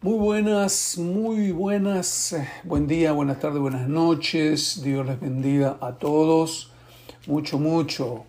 Muy 0.00 0.16
buenas, 0.16 0.96
muy 0.96 1.50
buenas, 1.50 2.32
eh, 2.32 2.48
buen 2.62 2.86
día, 2.86 3.10
buenas 3.10 3.40
tardes, 3.40 3.60
buenas 3.60 3.88
noches, 3.88 4.80
Dios 4.80 5.04
les 5.04 5.18
bendiga 5.18 5.76
a 5.80 5.94
todos, 5.94 6.70
mucho, 7.26 7.58
mucho. 7.58 8.24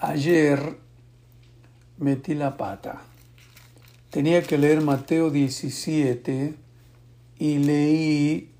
ayer 0.00 0.80
metí 1.98 2.34
la 2.34 2.56
pata, 2.56 3.02
tenía 4.10 4.42
que 4.42 4.58
leer 4.58 4.80
Mateo 4.80 5.30
17 5.30 6.56
y 7.38 7.58
leí 7.58 8.50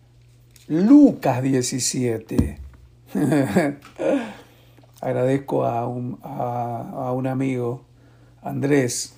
Lucas 0.69 1.43
17. 1.43 2.61
Agradezco 5.01 5.65
a 5.67 5.89
un, 5.89 6.21
a 6.23 7.11
un 7.11 7.27
amigo, 7.27 7.85
Andrés, 8.43 9.16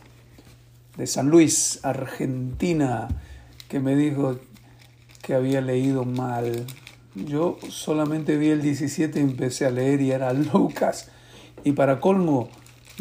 de 0.99 1.07
San 1.07 1.31
Luis, 1.31 1.79
Argentina, 1.85 3.07
que 3.69 3.79
me 3.79 3.95
dijo 3.95 4.37
que 5.23 5.35
había 5.35 5.61
leído 5.61 6.05
mal. 6.05 6.67
Yo 7.15 7.57
solamente 7.69 8.37
vi 8.37 8.49
el 8.49 8.61
17 8.61 9.21
y 9.21 9.23
empecé 9.23 9.65
a 9.65 9.71
leer 9.71 10.01
y 10.01 10.11
era 10.11 10.33
Lucas. 10.53 11.11
Y 11.63 11.73
para 11.73 12.01
colmo, 12.01 12.49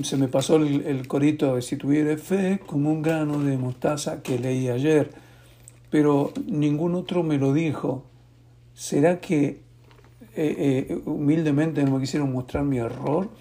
se 0.03 0.15
me 0.15 0.27
pasó 0.27 0.57
el, 0.57 1.07
corito 1.07 1.55
de 1.55 1.63
si 1.63 1.75
tuviera 1.75 2.15
fe 2.17 2.59
como 2.65 2.91
un 2.91 3.01
grano 3.01 3.39
de 3.39 3.57
mostaza 3.57 4.21
que 4.21 4.37
leí 4.37 4.69
ayer, 4.69 5.09
pero 5.89 6.33
ningún 6.45 6.93
otro 6.93 7.23
me 7.23 7.39
lo 7.39 7.51
dijo. 7.51 8.05
¿Será 8.75 9.19
que 9.19 9.63
eh, 10.35 10.85
eh, 10.87 11.01
humildemente 11.05 11.83
no 11.83 11.95
me 11.95 12.01
quisieron 12.01 12.31
mostrar 12.31 12.63
mi 12.63 12.77
error 12.77 13.31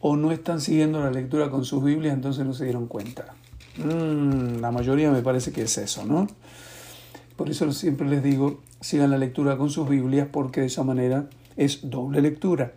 o 0.00 0.16
no 0.16 0.32
están 0.32 0.62
siguiendo 0.62 1.00
la 1.00 1.10
lectura 1.10 1.50
con 1.50 1.66
sus 1.66 1.84
Biblias, 1.84 2.14
entonces 2.14 2.46
no 2.46 2.54
se 2.54 2.64
dieron 2.64 2.86
cuenta? 2.86 3.34
Mm, 3.78 4.60
la 4.60 4.70
mayoría 4.70 5.10
me 5.10 5.22
parece 5.22 5.52
que 5.52 5.62
es 5.62 5.78
eso, 5.78 6.04
¿no? 6.04 6.26
Por 7.36 7.50
eso 7.50 7.70
siempre 7.72 8.08
les 8.08 8.22
digo, 8.22 8.60
sigan 8.80 9.10
la 9.10 9.18
lectura 9.18 9.56
con 9.56 9.70
sus 9.70 9.88
Biblias 9.88 10.28
porque 10.32 10.62
de 10.62 10.66
esa 10.66 10.82
manera 10.82 11.28
es 11.56 11.90
doble 11.90 12.22
lectura. 12.22 12.72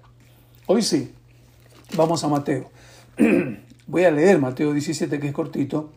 Hoy 0.65 0.81
sí, 0.81 1.13
vamos 1.95 2.23
a 2.23 2.27
Mateo. 2.27 2.69
Voy 3.87 4.03
a 4.03 4.11
leer 4.11 4.39
Mateo 4.39 4.73
17 4.73 5.19
que 5.19 5.27
es 5.27 5.33
cortito 5.33 5.91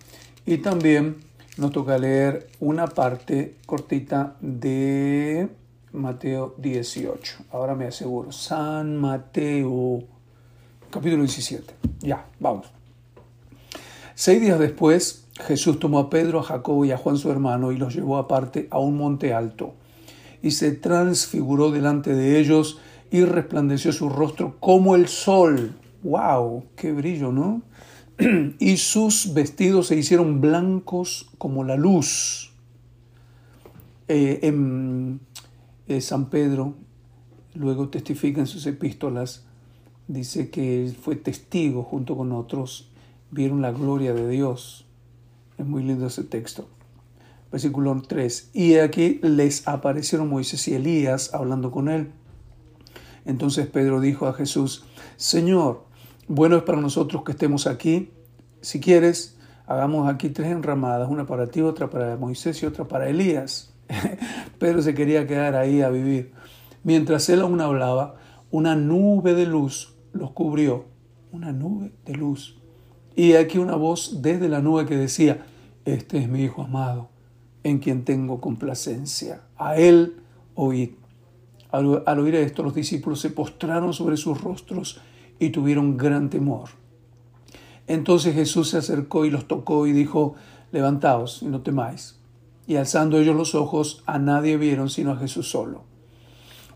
y 0.47 0.59
también 0.59 1.17
nos 1.59 1.73
toca 1.73 1.99
leer 1.99 2.49
una 2.61 2.87
parte 2.87 3.57
cortita 3.67 4.37
de 4.41 5.49
Mateo 5.93 6.55
18. 6.59 7.45
Ahora 7.51 7.75
me 7.75 7.87
aseguro. 7.87 8.33
San 8.33 8.97
Mateo, 8.97 10.03
capítulo 10.91 11.23
17. 11.23 11.75
Ya, 12.01 12.25
vamos. 12.41 12.82
Seis 14.25 14.41
días 14.41 14.61
después, 14.61 15.27
Jesús 15.49 15.81
tomó 15.81 15.99
a 15.99 16.09
Pedro, 16.09 16.39
a 16.39 16.43
Jacobo 16.45 16.85
y 16.85 16.93
a 16.93 16.97
Juan 16.97 17.17
su 17.17 17.29
hermano 17.29 17.73
y 17.73 17.77
los 17.77 17.93
llevó 17.93 18.19
aparte 18.19 18.69
a 18.71 18.79
un 18.79 18.97
monte 18.97 19.35
alto. 19.35 19.75
Y 20.43 20.53
se 20.53 20.71
transfiguró 20.71 21.73
delante 21.73 22.15
de 22.15 22.39
ellos 22.39 22.79
y 23.11 23.25
resplandeció 23.25 23.93
su 23.93 24.09
rostro 24.09 24.61
como 24.61 24.95
el 24.95 25.09
sol. 25.09 25.75
¡Wow! 26.05 26.67
¡Qué 26.77 26.93
brillo, 26.93 27.33
¿no? 27.33 27.63
y 28.61 28.77
sus 28.77 29.35
vestidos 29.35 29.89
se 29.89 29.97
hicieron 29.97 30.41
blancos 30.41 31.29
como 31.37 31.65
la 31.65 31.75
luz. 31.75 32.53
Eh, 34.07 34.53
eh, 35.89 36.01
San 36.01 36.31
Pedro 36.31 36.75
luego 37.55 37.89
testifica 37.89 38.39
en 38.39 38.47
sus 38.47 38.67
epístolas, 38.67 39.47
dice 40.07 40.49
que 40.49 40.95
fue 41.03 41.17
testigo 41.17 41.83
junto 41.83 42.17
con 42.17 42.31
otros 42.31 42.92
vieron 43.33 43.63
la 43.63 43.73
gloria 43.73 44.15
de 44.15 44.29
Dios. 44.29 44.87
Es 45.59 45.67
muy 45.67 45.83
lindo 45.83 46.07
ese 46.07 46.23
texto. 46.23 46.69
Versículo 47.51 48.01
3. 48.07 48.51
Y 48.53 48.77
aquí 48.77 49.19
les 49.23 49.67
aparecieron 49.67 50.29
Moisés 50.29 50.69
y 50.69 50.75
Elías 50.75 51.35
hablando 51.35 51.73
con 51.73 51.89
él. 51.89 52.13
Entonces 53.25 53.67
Pedro 53.67 54.01
dijo 54.01 54.27
a 54.27 54.35
Jesús, 54.35 54.85
Señor, 55.17 55.85
bueno 56.29 56.57
es 56.57 56.63
para 56.63 56.81
nosotros 56.81 57.25
que 57.25 57.33
estemos 57.33 57.67
aquí. 57.67 58.11
Si 58.61 58.81
quieres, 58.81 59.39
hagamos 59.67 60.13
aquí 60.13 60.29
tres 60.29 60.49
enramadas, 60.49 61.11
una 61.11 61.27
para 61.27 61.47
ti, 61.47 61.61
otra 61.63 61.91
para 61.91 62.17
Moisés 62.17 62.63
y 62.63 62.67
otra 62.67 62.87
para 62.87 63.09
Elías. 63.09 63.75
Pedro 64.59 64.83
se 64.83 64.95
quería 64.95 65.27
quedar 65.27 65.57
ahí 65.57 65.83
a 65.83 65.89
vivir. 65.89 66.33
Mientras 66.85 67.29
él 67.29 67.41
aún 67.41 67.61
hablaba, 67.61 68.17
una 68.51 68.77
nube 68.77 69.35
de 69.35 69.47
luz 69.47 69.97
los 70.13 70.33
cubrió. 70.33 70.87
Una 71.31 71.53
nube 71.53 71.93
de 72.05 72.15
luz 72.15 72.62
y 73.15 73.35
aquí 73.35 73.59
una 73.59 73.77
voz 73.77 74.23
desde 74.23 74.49
la 74.49 74.61
nube 74.61 74.87
que 74.87 74.97
decía, 74.97 75.45
este 75.85 76.19
es 76.19 76.29
mi 76.29 76.43
Hijo 76.43 76.63
amado, 76.63 77.11
en 77.63 77.79
quien 77.79 78.05
tengo 78.05 78.41
complacencia. 78.41 79.43
A 79.57 79.77
él 79.77 80.17
oíd. 80.55 80.91
Al, 81.71 82.03
al 82.07 82.19
oír 82.21 82.35
esto, 82.37 82.63
los 82.63 82.75
discípulos 82.75 83.21
se 83.21 83.31
postraron 83.31 83.93
sobre 83.93 84.17
sus 84.17 84.41
rostros 84.41 85.01
y 85.39 85.51
tuvieron 85.51 85.97
gran 85.97 86.31
temor. 86.31 86.71
Entonces 87.87 88.35
Jesús 88.35 88.71
se 88.71 88.79
acercó 88.79 89.25
y 89.25 89.31
los 89.31 89.49
tocó 89.49 89.87
y 89.87 89.93
dijo, 89.93 90.35
levantaos 90.71 91.43
y 91.43 91.47
no 91.47 91.63
temáis. 91.63 92.19
Y 92.67 92.77
alzando 92.77 93.19
ellos 93.19 93.37
los 93.37 93.55
ojos, 93.55 94.03
a 94.07 94.19
nadie 94.19 94.57
vieron 94.57 94.89
sino 94.89 95.13
a 95.13 95.17
Jesús 95.17 95.51
solo. 95.51 95.85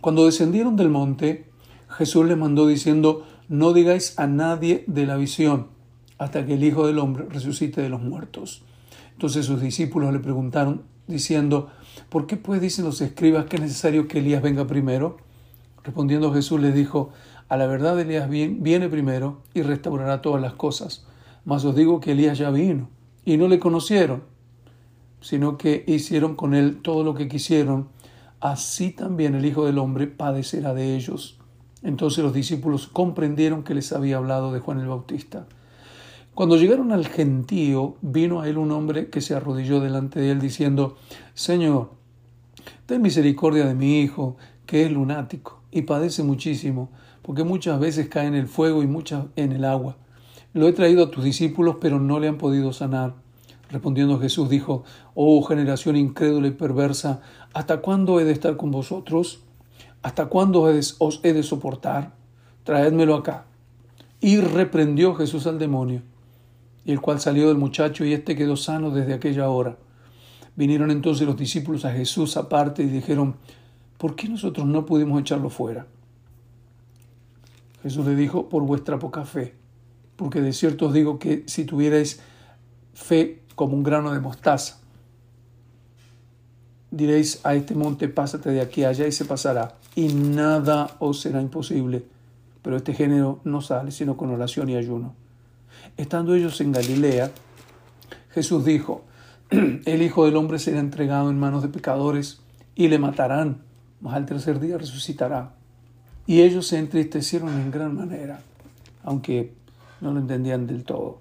Cuando 0.00 0.26
descendieron 0.26 0.76
del 0.76 0.90
monte, 0.90 1.48
Jesús 1.88 2.26
les 2.26 2.36
mandó 2.36 2.66
diciendo, 2.66 3.24
no 3.48 3.72
digáis 3.72 4.18
a 4.18 4.26
nadie 4.26 4.84
de 4.86 5.06
la 5.06 5.16
visión 5.16 5.75
hasta 6.18 6.46
que 6.46 6.54
el 6.54 6.64
Hijo 6.64 6.86
del 6.86 6.98
Hombre 6.98 7.26
resucite 7.28 7.80
de 7.80 7.88
los 7.88 8.02
muertos. 8.02 8.62
Entonces 9.12 9.46
sus 9.46 9.60
discípulos 9.60 10.12
le 10.12 10.20
preguntaron, 10.20 10.82
diciendo, 11.06 11.70
¿por 12.08 12.26
qué 12.26 12.36
pues 12.36 12.60
dicen 12.60 12.84
los 12.84 13.00
escribas 13.00 13.46
que 13.46 13.56
es 13.56 13.62
necesario 13.62 14.08
que 14.08 14.18
Elías 14.18 14.42
venga 14.42 14.66
primero? 14.66 15.18
Respondiendo 15.84 16.32
Jesús 16.32 16.60
les 16.60 16.74
dijo, 16.74 17.10
a 17.48 17.56
la 17.56 17.66
verdad 17.66 17.98
Elías 18.00 18.28
viene 18.28 18.88
primero 18.88 19.42
y 19.54 19.62
restaurará 19.62 20.20
todas 20.20 20.42
las 20.42 20.54
cosas. 20.54 21.06
Mas 21.44 21.64
os 21.64 21.76
digo 21.76 22.00
que 22.00 22.12
Elías 22.12 22.38
ya 22.38 22.50
vino 22.50 22.88
y 23.24 23.36
no 23.36 23.46
le 23.46 23.60
conocieron, 23.60 24.24
sino 25.20 25.56
que 25.56 25.84
hicieron 25.86 26.34
con 26.34 26.54
él 26.54 26.80
todo 26.82 27.04
lo 27.04 27.14
que 27.14 27.28
quisieron. 27.28 27.88
Así 28.40 28.90
también 28.90 29.34
el 29.34 29.44
Hijo 29.44 29.64
del 29.64 29.78
Hombre 29.78 30.08
padecerá 30.08 30.74
de 30.74 30.96
ellos. 30.96 31.38
Entonces 31.82 32.24
los 32.24 32.34
discípulos 32.34 32.88
comprendieron 32.88 33.62
que 33.62 33.74
les 33.74 33.92
había 33.92 34.16
hablado 34.16 34.52
de 34.52 34.58
Juan 34.58 34.80
el 34.80 34.88
Bautista. 34.88 35.46
Cuando 36.36 36.58
llegaron 36.58 36.92
al 36.92 37.06
gentío, 37.06 37.96
vino 38.02 38.42
a 38.42 38.48
él 38.50 38.58
un 38.58 38.70
hombre 38.70 39.08
que 39.08 39.22
se 39.22 39.34
arrodilló 39.34 39.80
delante 39.80 40.20
de 40.20 40.32
él 40.32 40.38
diciendo, 40.38 40.98
Señor, 41.32 41.92
ten 42.84 43.00
misericordia 43.00 43.64
de 43.64 43.74
mi 43.74 44.02
hijo, 44.02 44.36
que 44.66 44.84
es 44.84 44.92
lunático 44.92 45.62
y 45.70 45.80
padece 45.80 46.22
muchísimo, 46.22 46.90
porque 47.22 47.42
muchas 47.42 47.80
veces 47.80 48.10
cae 48.10 48.26
en 48.26 48.34
el 48.34 48.48
fuego 48.48 48.82
y 48.82 48.86
muchas 48.86 49.24
en 49.36 49.52
el 49.52 49.64
agua. 49.64 49.96
Lo 50.52 50.68
he 50.68 50.74
traído 50.74 51.04
a 51.04 51.10
tus 51.10 51.24
discípulos, 51.24 51.76
pero 51.80 52.00
no 52.00 52.20
le 52.20 52.28
han 52.28 52.36
podido 52.36 52.74
sanar. 52.74 53.14
Respondiendo 53.70 54.20
Jesús 54.20 54.50
dijo, 54.50 54.84
Oh 55.14 55.42
generación 55.42 55.96
incrédula 55.96 56.48
y 56.48 56.50
perversa, 56.50 57.22
¿hasta 57.54 57.78
cuándo 57.78 58.20
he 58.20 58.24
de 58.24 58.32
estar 58.32 58.58
con 58.58 58.70
vosotros? 58.70 59.40
¿Hasta 60.02 60.26
cuándo 60.26 60.64
os 60.98 61.20
he 61.22 61.32
de 61.32 61.42
soportar? 61.42 62.12
Traédmelo 62.62 63.14
acá. 63.14 63.46
Y 64.20 64.36
reprendió 64.36 65.14
Jesús 65.14 65.46
al 65.46 65.58
demonio 65.58 66.02
y 66.86 66.92
el 66.92 67.00
cual 67.00 67.18
salió 67.18 67.48
del 67.48 67.58
muchacho 67.58 68.04
y 68.04 68.12
éste 68.12 68.36
quedó 68.36 68.56
sano 68.56 68.92
desde 68.92 69.12
aquella 69.12 69.48
hora. 69.48 69.76
Vinieron 70.54 70.92
entonces 70.92 71.26
los 71.26 71.36
discípulos 71.36 71.84
a 71.84 71.90
Jesús 71.90 72.36
aparte 72.36 72.84
y 72.84 72.86
dijeron, 72.86 73.34
¿por 73.98 74.14
qué 74.14 74.28
nosotros 74.28 74.64
no 74.68 74.86
pudimos 74.86 75.20
echarlo 75.20 75.50
fuera? 75.50 75.88
Jesús 77.82 78.06
le 78.06 78.14
dijo, 78.14 78.48
por 78.48 78.62
vuestra 78.62 79.00
poca 79.00 79.24
fe, 79.24 79.54
porque 80.14 80.40
de 80.40 80.52
cierto 80.52 80.86
os 80.86 80.92
digo 80.92 81.18
que 81.18 81.42
si 81.48 81.64
tuvierais 81.64 82.20
fe 82.94 83.42
como 83.56 83.74
un 83.74 83.82
grano 83.82 84.12
de 84.12 84.20
mostaza, 84.20 84.78
diréis 86.92 87.40
a 87.42 87.56
este 87.56 87.74
monte, 87.74 88.08
pásate 88.08 88.50
de 88.50 88.60
aquí 88.60 88.84
allá 88.84 89.08
y 89.08 89.12
se 89.12 89.24
pasará, 89.24 89.74
y 89.96 90.06
nada 90.06 90.96
os 91.00 91.20
será 91.20 91.42
imposible. 91.42 92.04
Pero 92.62 92.76
este 92.76 92.94
género 92.94 93.40
no 93.42 93.60
sale 93.60 93.90
sino 93.90 94.16
con 94.16 94.30
oración 94.30 94.68
y 94.68 94.76
ayuno. 94.76 95.25
Estando 95.96 96.34
ellos 96.34 96.60
en 96.60 96.72
Galilea, 96.72 97.30
Jesús 98.30 98.64
dijo, 98.66 99.04
el 99.50 100.02
Hijo 100.02 100.26
del 100.26 100.36
Hombre 100.36 100.58
será 100.58 100.78
entregado 100.78 101.30
en 101.30 101.38
manos 101.38 101.62
de 101.62 101.68
pecadores 101.68 102.40
y 102.74 102.88
le 102.88 102.98
matarán, 102.98 103.62
mas 104.02 104.14
al 104.14 104.26
tercer 104.26 104.60
día 104.60 104.76
resucitará. 104.76 105.52
Y 106.26 106.42
ellos 106.42 106.66
se 106.66 106.78
entristecieron 106.78 107.48
en 107.48 107.70
gran 107.70 107.94
manera, 107.94 108.40
aunque 109.04 109.54
no 110.02 110.12
lo 110.12 110.20
entendían 110.20 110.66
del 110.66 110.84
todo. 110.84 111.18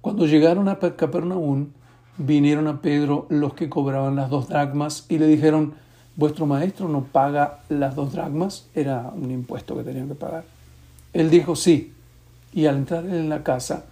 Cuando 0.00 0.26
llegaron 0.26 0.68
a 0.68 0.78
Capernaum, 0.78 1.68
vinieron 2.16 2.68
a 2.68 2.80
Pedro 2.80 3.26
los 3.28 3.52
que 3.54 3.68
cobraban 3.68 4.16
las 4.16 4.30
dos 4.30 4.48
dracmas 4.48 5.04
y 5.08 5.18
le 5.18 5.26
dijeron, 5.26 5.74
¿vuestro 6.14 6.46
maestro 6.46 6.88
no 6.88 7.04
paga 7.04 7.60
las 7.68 7.94
dos 7.94 8.12
dracmas? 8.12 8.68
Era 8.74 9.12
un 9.14 9.30
impuesto 9.30 9.76
que 9.76 9.84
tenían 9.84 10.08
que 10.08 10.14
pagar. 10.14 10.44
Él 11.12 11.28
dijo, 11.28 11.56
sí. 11.56 11.92
Y 12.56 12.64
al 12.64 12.76
entrar 12.76 13.04
en 13.04 13.28
la 13.28 13.42
casa, 13.42 13.84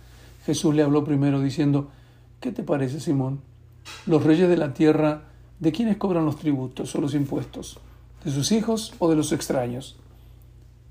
Jesús 0.47 0.75
le 0.75 0.83
habló 0.83 1.05
primero 1.05 1.39
diciendo, 1.43 1.91
¿Qué 2.41 2.51
te 2.51 2.63
parece, 2.63 2.99
Simón? 2.99 3.43
Los 4.07 4.25
reyes 4.25 4.49
de 4.49 4.57
la 4.57 4.73
tierra, 4.73 5.25
¿de 5.61 5.71
quiénes 5.71 5.99
cobran 5.99 6.25
los 6.25 6.39
tributos 6.39 6.95
o 6.95 7.01
los 7.03 7.15
impuestos? 7.15 7.79
¿De 8.25 8.31
sus 8.31 8.53
hijos 8.53 8.95
o 9.01 9.11
de 9.11 9.17
los 9.17 9.33
extraños? 9.33 9.97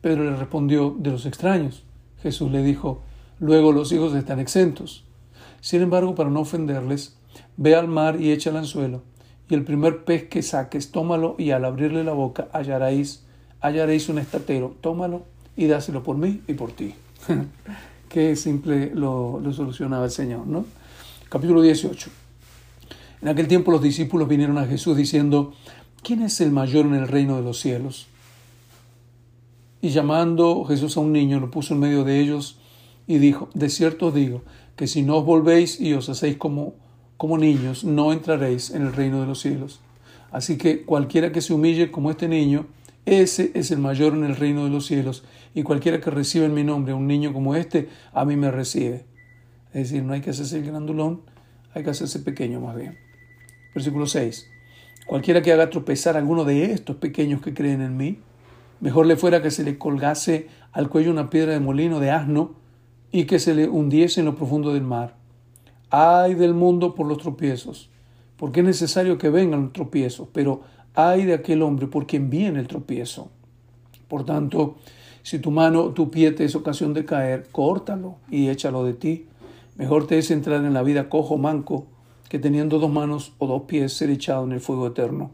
Pedro 0.01 0.23
le 0.23 0.35
respondió, 0.35 0.95
de 0.99 1.09
los 1.09 1.25
extraños. 1.25 1.81
Jesús 2.21 2.51
le 2.51 2.61
dijo, 2.61 3.01
luego 3.39 3.71
los 3.71 3.91
hijos 3.91 4.13
están 4.13 4.39
exentos. 4.39 5.03
Sin 5.59 5.81
embargo, 5.81 6.13
para 6.13 6.29
no 6.29 6.41
ofenderles, 6.41 7.17
ve 7.57 7.73
al 7.73 7.87
mar 7.87 8.21
y 8.21 8.31
echa 8.31 8.51
el 8.51 8.57
anzuelo, 8.57 9.01
y 9.49 9.55
el 9.55 9.63
primer 9.63 10.05
pez 10.05 10.29
que 10.29 10.43
saques, 10.43 10.91
tómalo, 10.91 11.33
y 11.39 11.49
al 11.49 11.65
abrirle 11.65 12.03
la 12.03 12.13
boca 12.13 12.49
hallaréis, 12.53 13.25
hallaréis 13.61 14.09
un 14.09 14.19
estatero, 14.19 14.75
tómalo 14.79 15.23
y 15.57 15.65
dáselo 15.65 16.03
por 16.03 16.17
mí 16.17 16.41
y 16.47 16.53
por 16.53 16.71
ti. 16.71 16.93
Qué 18.09 18.35
simple 18.35 18.91
lo, 18.93 19.41
solucionaba 19.53 20.05
el 20.05 20.11
Señor, 20.11 20.47
¿no? 20.47 20.65
Capítulo 21.29 21.61
18. 21.61 22.09
En 23.21 23.27
aquel 23.27 23.47
tiempo 23.47 23.71
los 23.71 23.81
discípulos 23.81 24.27
vinieron 24.27 24.57
a 24.57 24.65
Jesús 24.65 24.97
diciendo, 24.97 25.53
¿quién 26.03 26.21
es 26.21 26.41
el 26.41 26.51
mayor 26.51 26.85
en 26.85 26.95
el 26.95 27.07
reino 27.07 27.37
de 27.37 27.41
los 27.41 27.59
cielos? 27.59 28.07
Y 29.81 29.89
llamando 29.89 30.63
Jesús 30.65 30.97
a 30.97 30.99
un 30.99 31.11
niño, 31.11 31.39
lo 31.39 31.49
puso 31.49 31.73
en 31.73 31.79
medio 31.79 32.03
de 32.03 32.19
ellos 32.19 32.57
y 33.07 33.17
dijo, 33.17 33.49
de 33.53 33.69
cierto 33.69 34.07
os 34.07 34.13
digo, 34.13 34.43
que 34.75 34.87
si 34.87 35.01
no 35.01 35.17
os 35.17 35.25
volvéis 35.25 35.79
y 35.79 35.93
os 35.93 36.09
hacéis 36.09 36.37
como, 36.37 36.75
como 37.17 37.37
niños, 37.37 37.83
no 37.83 38.13
entraréis 38.13 38.71
en 38.71 38.83
el 38.83 38.93
reino 38.93 39.21
de 39.21 39.27
los 39.27 39.39
cielos. 39.41 39.79
Así 40.31 40.57
que 40.57 40.83
cualquiera 40.83 41.31
que 41.31 41.41
se 41.41 41.53
humille 41.53 41.91
como 41.91 42.11
este 42.11 42.27
niño, 42.27 42.65
ese 43.05 43.51
es 43.53 43.71
el 43.71 43.79
mayor 43.79 44.13
en 44.13 44.23
el 44.23 44.35
reino 44.35 44.63
de 44.63 44.69
los 44.69 44.85
cielos, 44.85 45.23
y 45.53 45.63
cualquiera 45.63 46.00
que 46.00 46.09
reciba 46.09 46.45
en 46.45 46.53
mi 46.53 46.63
nombre 46.63 46.94
a 46.94 46.95
un 46.95 47.07
niño 47.07 47.33
como 47.33 47.55
este, 47.55 47.89
a 48.13 48.23
mí 48.25 48.35
me 48.35 48.50
recibe. 48.50 49.05
Es 49.73 49.89
decir, 49.89 50.03
no 50.03 50.13
hay 50.13 50.21
que 50.21 50.29
hacerse 50.29 50.57
el 50.57 50.65
grandulón, 50.65 51.21
hay 51.73 51.83
que 51.83 51.89
hacerse 51.89 52.19
pequeño 52.19 52.61
más 52.61 52.75
bien. 52.75 52.97
Versículo 53.73 54.05
6. 54.05 54.50
Cualquiera 55.05 55.41
que 55.41 55.51
haga 55.51 55.69
tropezar 55.69 56.15
a 56.15 56.19
alguno 56.19 56.45
de 56.45 56.71
estos 56.71 56.95
pequeños 56.97 57.41
que 57.41 57.53
creen 57.53 57.81
en 57.81 57.97
mí, 57.97 58.19
mejor 58.79 59.05
le 59.05 59.17
fuera 59.17 59.41
que 59.41 59.51
se 59.51 59.63
le 59.63 59.77
colgase 59.77 60.47
al 60.71 60.89
cuello 60.89 61.11
una 61.11 61.29
piedra 61.29 61.53
de 61.53 61.59
molino 61.59 62.00
de 62.00 62.11
asno 62.11 62.55
y 63.11 63.25
que 63.25 63.39
se 63.39 63.53
le 63.53 63.67
hundiese 63.67 64.21
en 64.21 64.27
lo 64.27 64.35
profundo 64.35 64.73
del 64.73 64.83
mar. 64.83 65.15
Ay 65.89 66.35
del 66.35 66.53
mundo 66.53 66.95
por 66.95 67.07
los 67.07 67.17
tropiezos, 67.17 67.89
porque 68.38 68.61
es 68.61 68.65
necesario 68.65 69.17
que 69.17 69.29
vengan 69.29 69.63
los 69.63 69.73
tropiezos, 69.73 70.27
pero 70.31 70.61
ay 70.95 71.25
de 71.25 71.33
aquel 71.33 71.61
hombre 71.61 71.87
por 71.87 72.07
quien 72.07 72.29
viene 72.29 72.59
el 72.59 72.67
tropiezo. 72.67 73.29
Por 74.07 74.25
tanto, 74.25 74.75
si 75.23 75.39
tu 75.39 75.51
mano 75.51 75.89
tu 75.93 76.11
pie 76.11 76.31
te 76.31 76.45
es 76.45 76.55
ocasión 76.55 76.93
de 76.93 77.05
caer, 77.05 77.47
córtalo 77.51 78.17
y 78.29 78.49
échalo 78.49 78.83
de 78.83 78.93
ti. 78.93 79.27
Mejor 79.75 80.05
te 80.05 80.17
es 80.17 80.29
entrar 80.31 80.63
en 80.65 80.73
la 80.73 80.83
vida 80.83 81.09
cojo 81.09 81.37
manco 81.37 81.87
que 82.29 82.39
teniendo 82.39 82.79
dos 82.79 82.91
manos 82.91 83.33
o 83.37 83.47
dos 83.47 83.63
pies 83.63 83.93
ser 83.93 84.09
echado 84.09 84.43
en 84.43 84.51
el 84.51 84.59
fuego 84.59 84.87
eterno. 84.87 85.31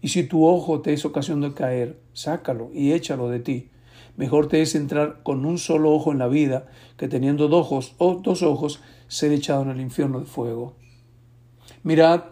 Y 0.00 0.08
si 0.08 0.24
tu 0.24 0.46
ojo 0.46 0.80
te 0.80 0.92
es 0.92 1.04
ocasión 1.04 1.40
de 1.40 1.54
caer, 1.54 1.98
sácalo 2.12 2.70
y 2.74 2.92
échalo 2.92 3.30
de 3.30 3.40
ti. 3.40 3.70
Mejor 4.16 4.48
te 4.48 4.62
es 4.62 4.74
entrar 4.74 5.22
con 5.22 5.44
un 5.44 5.58
solo 5.58 5.92
ojo 5.92 6.12
en 6.12 6.18
la 6.18 6.28
vida 6.28 6.66
que 6.96 7.08
teniendo 7.08 7.48
dos 7.48 7.66
ojos 7.66 7.94
o 7.98 8.14
dos 8.22 8.42
ojos 8.42 8.80
ser 9.08 9.32
echado 9.32 9.62
en 9.62 9.70
el 9.70 9.80
infierno 9.80 10.20
de 10.20 10.26
fuego. 10.26 10.74
Mirad, 11.82 12.22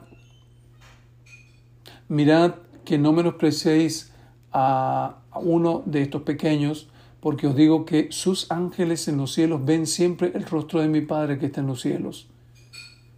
mirad 2.12 2.56
que 2.84 2.98
no 2.98 3.12
menosprecéis 3.12 4.12
a 4.52 5.16
uno 5.34 5.82
de 5.86 6.02
estos 6.02 6.22
pequeños, 6.22 6.90
porque 7.20 7.46
os 7.46 7.56
digo 7.56 7.86
que 7.86 8.08
sus 8.10 8.50
ángeles 8.50 9.08
en 9.08 9.16
los 9.16 9.32
cielos 9.32 9.64
ven 9.64 9.86
siempre 9.86 10.30
el 10.34 10.44
rostro 10.44 10.82
de 10.82 10.88
mi 10.88 11.00
Padre 11.00 11.38
que 11.38 11.46
está 11.46 11.62
en 11.62 11.68
los 11.68 11.80
cielos, 11.80 12.28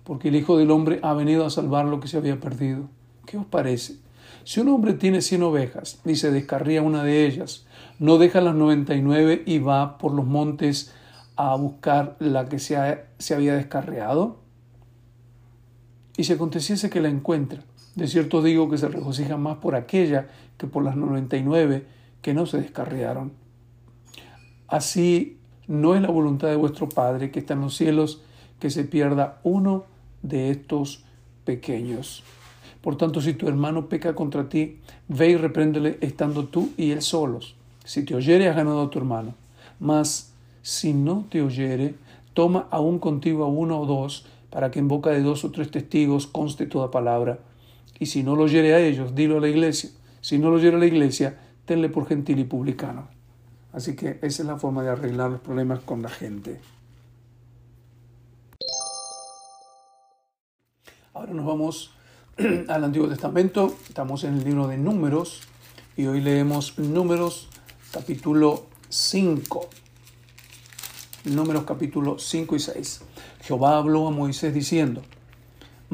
porque 0.05 0.29
el 0.29 0.37
Hijo 0.37 0.56
del 0.56 0.70
Hombre 0.70 1.00
ha 1.02 1.12
venido 1.12 1.44
a 1.44 1.50
salvar 1.50 1.87
lo 1.87 1.99
que 1.99 2.06
se 2.06 2.19
había 2.19 2.38
perdido. 2.38 2.88
¿Qué 3.26 3.37
os 3.37 3.46
parece? 3.46 3.96
Si 4.44 4.61
un 4.61 4.69
hombre 4.69 4.93
tiene 4.93 5.23
cien 5.23 5.43
ovejas 5.43 6.00
y 6.05 6.14
se 6.14 6.31
descarría 6.31 6.81
una 6.81 7.02
de 7.02 7.26
ellas, 7.26 7.67
no 7.99 8.17
deja 8.19 8.40
las 8.40 8.55
noventa 8.55 8.94
y 8.94 9.02
nueve 9.02 9.43
y 9.44 9.58
va 9.58 9.99
por 9.99 10.12
los 10.12 10.25
montes 10.25 10.94
a 11.35 11.56
buscar 11.56 12.17
la 12.20 12.49
que 12.49 12.61
se, 12.61 12.76
se 13.19 13.35
había 13.35 13.56
descarriado. 13.56 14.37
Y 16.17 16.23
si 16.23 16.32
aconteciese 16.32 16.90
que 16.90 17.00
la 17.00 17.08
encuentra, 17.08 17.64
de 17.94 18.08
cierto 18.08 18.43
digo 18.43 18.69
que 18.69 18.79
se 18.79 18.88
regocija 18.88 19.37
más 19.37 19.58
por 19.58 19.75
aquella 19.75 20.29
que 20.58 20.67
por 20.67 20.85
las 20.85 20.96
noventa 20.96 21.37
y 21.37 21.43
nueve 21.43 21.87
que 22.23 22.35
no 22.35 22.46
se 22.46 22.58
descarriaron. 22.58 23.32
Así 24.67 25.38
no 25.67 25.94
es 25.94 26.02
la 26.02 26.08
voluntad 26.08 26.49
de 26.49 26.56
vuestro 26.56 26.88
Padre 26.88 27.31
que 27.31 27.41
está 27.41 27.55
en 27.55 27.61
los 27.61 27.76
cielos 27.76 28.23
que 28.58 28.70
se 28.70 28.85
pierda 28.85 29.41
uno 29.43 29.85
de 30.23 30.50
estos 30.50 31.05
pequeños. 31.44 32.23
Por 32.81 32.96
tanto, 32.96 33.20
si 33.20 33.35
tu 33.35 33.49
hermano 33.49 33.88
peca 33.88 34.14
contra 34.14 34.49
ti, 34.49 34.79
ve 35.08 35.31
y 35.31 35.37
repréndele 35.37 35.99
estando 36.00 36.47
tú 36.47 36.70
y 36.76 36.90
él 36.90 37.02
solos. 37.02 37.56
Si 37.85 38.05
te 38.05 38.14
oyere, 38.14 38.49
has 38.49 38.56
ganado 38.56 38.82
a 38.82 38.90
tu 38.90 38.99
hermano. 38.99 39.35
Mas 39.79 40.35
si 40.62 40.93
no 40.93 41.26
te 41.31 41.43
oyere, 41.43 41.94
toma 42.32 42.69
aún 42.70 42.99
contigo 42.99 43.44
a 43.44 43.49
uno 43.49 43.81
o 43.81 43.87
dos, 43.87 44.26
para 44.50 44.70
que 44.70 44.79
en 44.79 44.88
boca 44.88 45.11
de 45.11 45.23
dos 45.23 45.44
o 45.44 45.50
tres 45.50 45.70
testigos 45.70 46.26
conste 46.26 46.67
toda 46.67 46.90
palabra. 46.90 47.38
Y 47.99 48.06
si 48.06 48.23
no 48.23 48.37
lo 48.37 48.44
oyere 48.44 48.75
a 48.75 48.81
ellos, 48.81 49.14
dilo 49.14 49.38
a 49.38 49.41
la 49.41 49.49
iglesia. 49.49 49.91
Si 50.20 50.38
no 50.38 50.50
lo 50.50 50.56
oyere 50.56 50.76
a 50.76 50.81
la 50.81 50.87
iglesia, 50.87 51.38
tenle 51.64 51.88
por 51.88 52.06
gentil 52.06 52.38
y 52.38 52.44
publicano. 52.44 53.08
Así 53.73 53.96
que 53.96 54.19
esa 54.23 54.43
es 54.43 54.46
la 54.46 54.56
forma 54.56 54.82
de 54.82 54.91
arreglar 54.91 55.31
los 55.31 55.41
problemas 55.41 55.81
con 55.81 56.02
la 56.02 56.08
gente. 56.08 56.61
Ahora 61.12 61.32
nos 61.32 61.46
vamos 61.46 61.93
al 62.69 62.85
Antiguo 62.85 63.08
Testamento. 63.08 63.76
Estamos 63.88 64.25
en 64.25 64.35
el 64.35 64.44
libro 64.44 64.67
de 64.67 64.79
Números 64.79 65.43
y 65.97 66.06
hoy 66.06 66.20
leemos 66.20 66.79
Números 66.79 67.49
capítulo 67.93 68.67
5. 68.88 69.69
Números 71.25 71.64
capítulo 71.64 72.19
5 72.19 72.56
y 72.56 72.58
6. 72.58 73.02
Jehová 73.43 73.79
habló 73.79 74.08
a 74.08 74.11
Moisés 74.11 74.52
diciendo, 74.52 75.02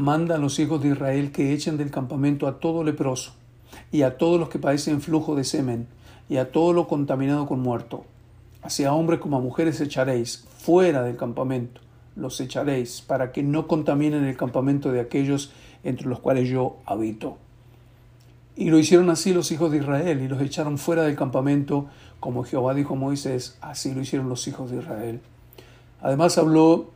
manda 0.01 0.35
a 0.35 0.39
los 0.39 0.59
hijos 0.59 0.83
de 0.83 0.89
Israel 0.89 1.31
que 1.31 1.53
echen 1.53 1.77
del 1.77 1.91
campamento 1.91 2.49
a 2.49 2.59
todo 2.59 2.83
leproso 2.83 3.33
y 3.93 4.03
a 4.03 4.19
todos 4.19 4.41
los 4.41 4.49
que 4.49 4.59
padecen 4.59 5.01
flujo 5.01 5.37
de 5.37 5.45
semen 5.45 5.87
y 6.29 6.39
a 6.39 6.51
todo 6.51 6.73
lo 6.73 6.89
contaminado 6.89 7.47
con 7.47 7.61
muerto. 7.61 8.05
Así 8.63 8.85
a 8.85 8.93
hombres 8.93 9.21
como 9.21 9.37
a 9.37 9.41
mujeres 9.41 9.81
echaréis 9.81 10.45
fuera 10.59 11.03
del 11.03 11.17
campamento, 11.17 11.81
los 12.17 12.41
echaréis 12.41 13.01
para 13.01 13.33
que 13.33 13.43
no 13.43 13.67
contaminen 13.67 14.25
el 14.25 14.37
campamento 14.37 14.93
de 14.93 15.01
aquellos 15.01 15.53
entre 15.85 16.09
los 16.09 16.21
cuales 16.21 16.49
yo 16.49 16.77
habito. 16.85 17.39
Y 18.57 18.71
lo 18.71 18.79
hicieron 18.79 19.09
así 19.09 19.33
los 19.33 19.51
hijos 19.53 19.71
de 19.71 19.79
Israel, 19.79 20.21
y 20.21 20.29
los 20.29 20.43
echaron 20.43 20.77
fuera 20.77 21.05
del 21.05 21.17
campamento, 21.17 21.87
como 22.19 22.45
Jehová 22.45 22.75
dijo 22.75 22.95
a 22.95 22.99
Moisés, 22.99 23.57
así 23.63 23.95
lo 23.95 24.03
hicieron 24.03 24.29
los 24.29 24.47
hijos 24.47 24.71
de 24.71 24.79
Israel. 24.79 25.21
Además 26.03 26.37
habló 26.37 26.91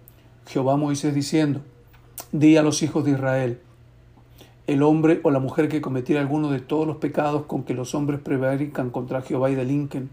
Jehová 0.46 0.74
a 0.74 0.76
Moisés 0.76 1.14
diciendo, 1.14 1.62
di 2.32 2.56
a 2.56 2.62
los 2.62 2.82
hijos 2.82 3.04
de 3.04 3.12
Israel, 3.12 3.60
el 4.66 4.82
hombre 4.82 5.20
o 5.22 5.30
la 5.30 5.38
mujer 5.38 5.68
que 5.68 5.80
cometiera 5.80 6.20
alguno 6.20 6.50
de 6.50 6.60
todos 6.60 6.86
los 6.86 6.96
pecados 6.96 7.44
con 7.46 7.64
que 7.64 7.74
los 7.74 7.94
hombres 7.94 8.20
prevarican 8.20 8.90
contra 8.90 9.22
Jehová 9.22 9.50
y 9.50 9.54
delinquen, 9.54 10.10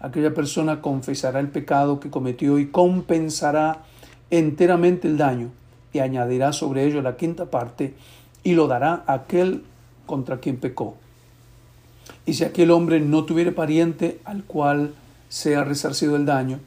aquella 0.00 0.34
persona 0.34 0.80
confesará 0.80 1.40
el 1.40 1.48
pecado 1.48 2.00
que 2.00 2.10
cometió 2.10 2.58
y 2.58 2.66
compensará 2.66 3.84
enteramente 4.30 5.06
el 5.08 5.18
daño 5.18 5.50
y 5.92 6.00
añadirá 6.00 6.52
sobre 6.52 6.84
ello 6.86 7.02
la 7.02 7.16
quinta 7.16 7.46
parte 7.46 7.94
y 8.42 8.54
lo 8.54 8.66
dará 8.66 9.04
a 9.06 9.14
aquel 9.14 9.62
contra 10.06 10.38
quien 10.38 10.56
pecó. 10.56 10.96
Y 12.26 12.34
si 12.34 12.44
aquel 12.44 12.70
hombre 12.70 13.00
no 13.00 13.24
tuviere 13.24 13.52
pariente 13.52 14.20
al 14.24 14.44
cual 14.44 14.94
sea 15.28 15.64
resarcido 15.64 16.16
el 16.16 16.26
daño, 16.26 16.58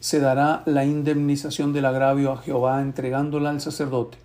se 0.00 0.18
dará 0.18 0.62
la 0.64 0.84
indemnización 0.84 1.72
del 1.72 1.84
agravio 1.84 2.32
a 2.32 2.38
Jehová 2.38 2.80
entregándola 2.80 3.50
al 3.50 3.60
sacerdote, 3.60 4.18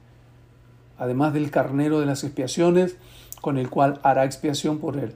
además 0.97 1.33
del 1.33 1.51
carnero 1.51 1.99
de 1.99 2.05
las 2.05 2.23
expiaciones, 2.23 2.97
con 3.41 3.57
el 3.57 3.69
cual 3.69 3.99
hará 4.01 4.23
expiación 4.23 4.79
por 4.79 4.97
él. 4.97 5.13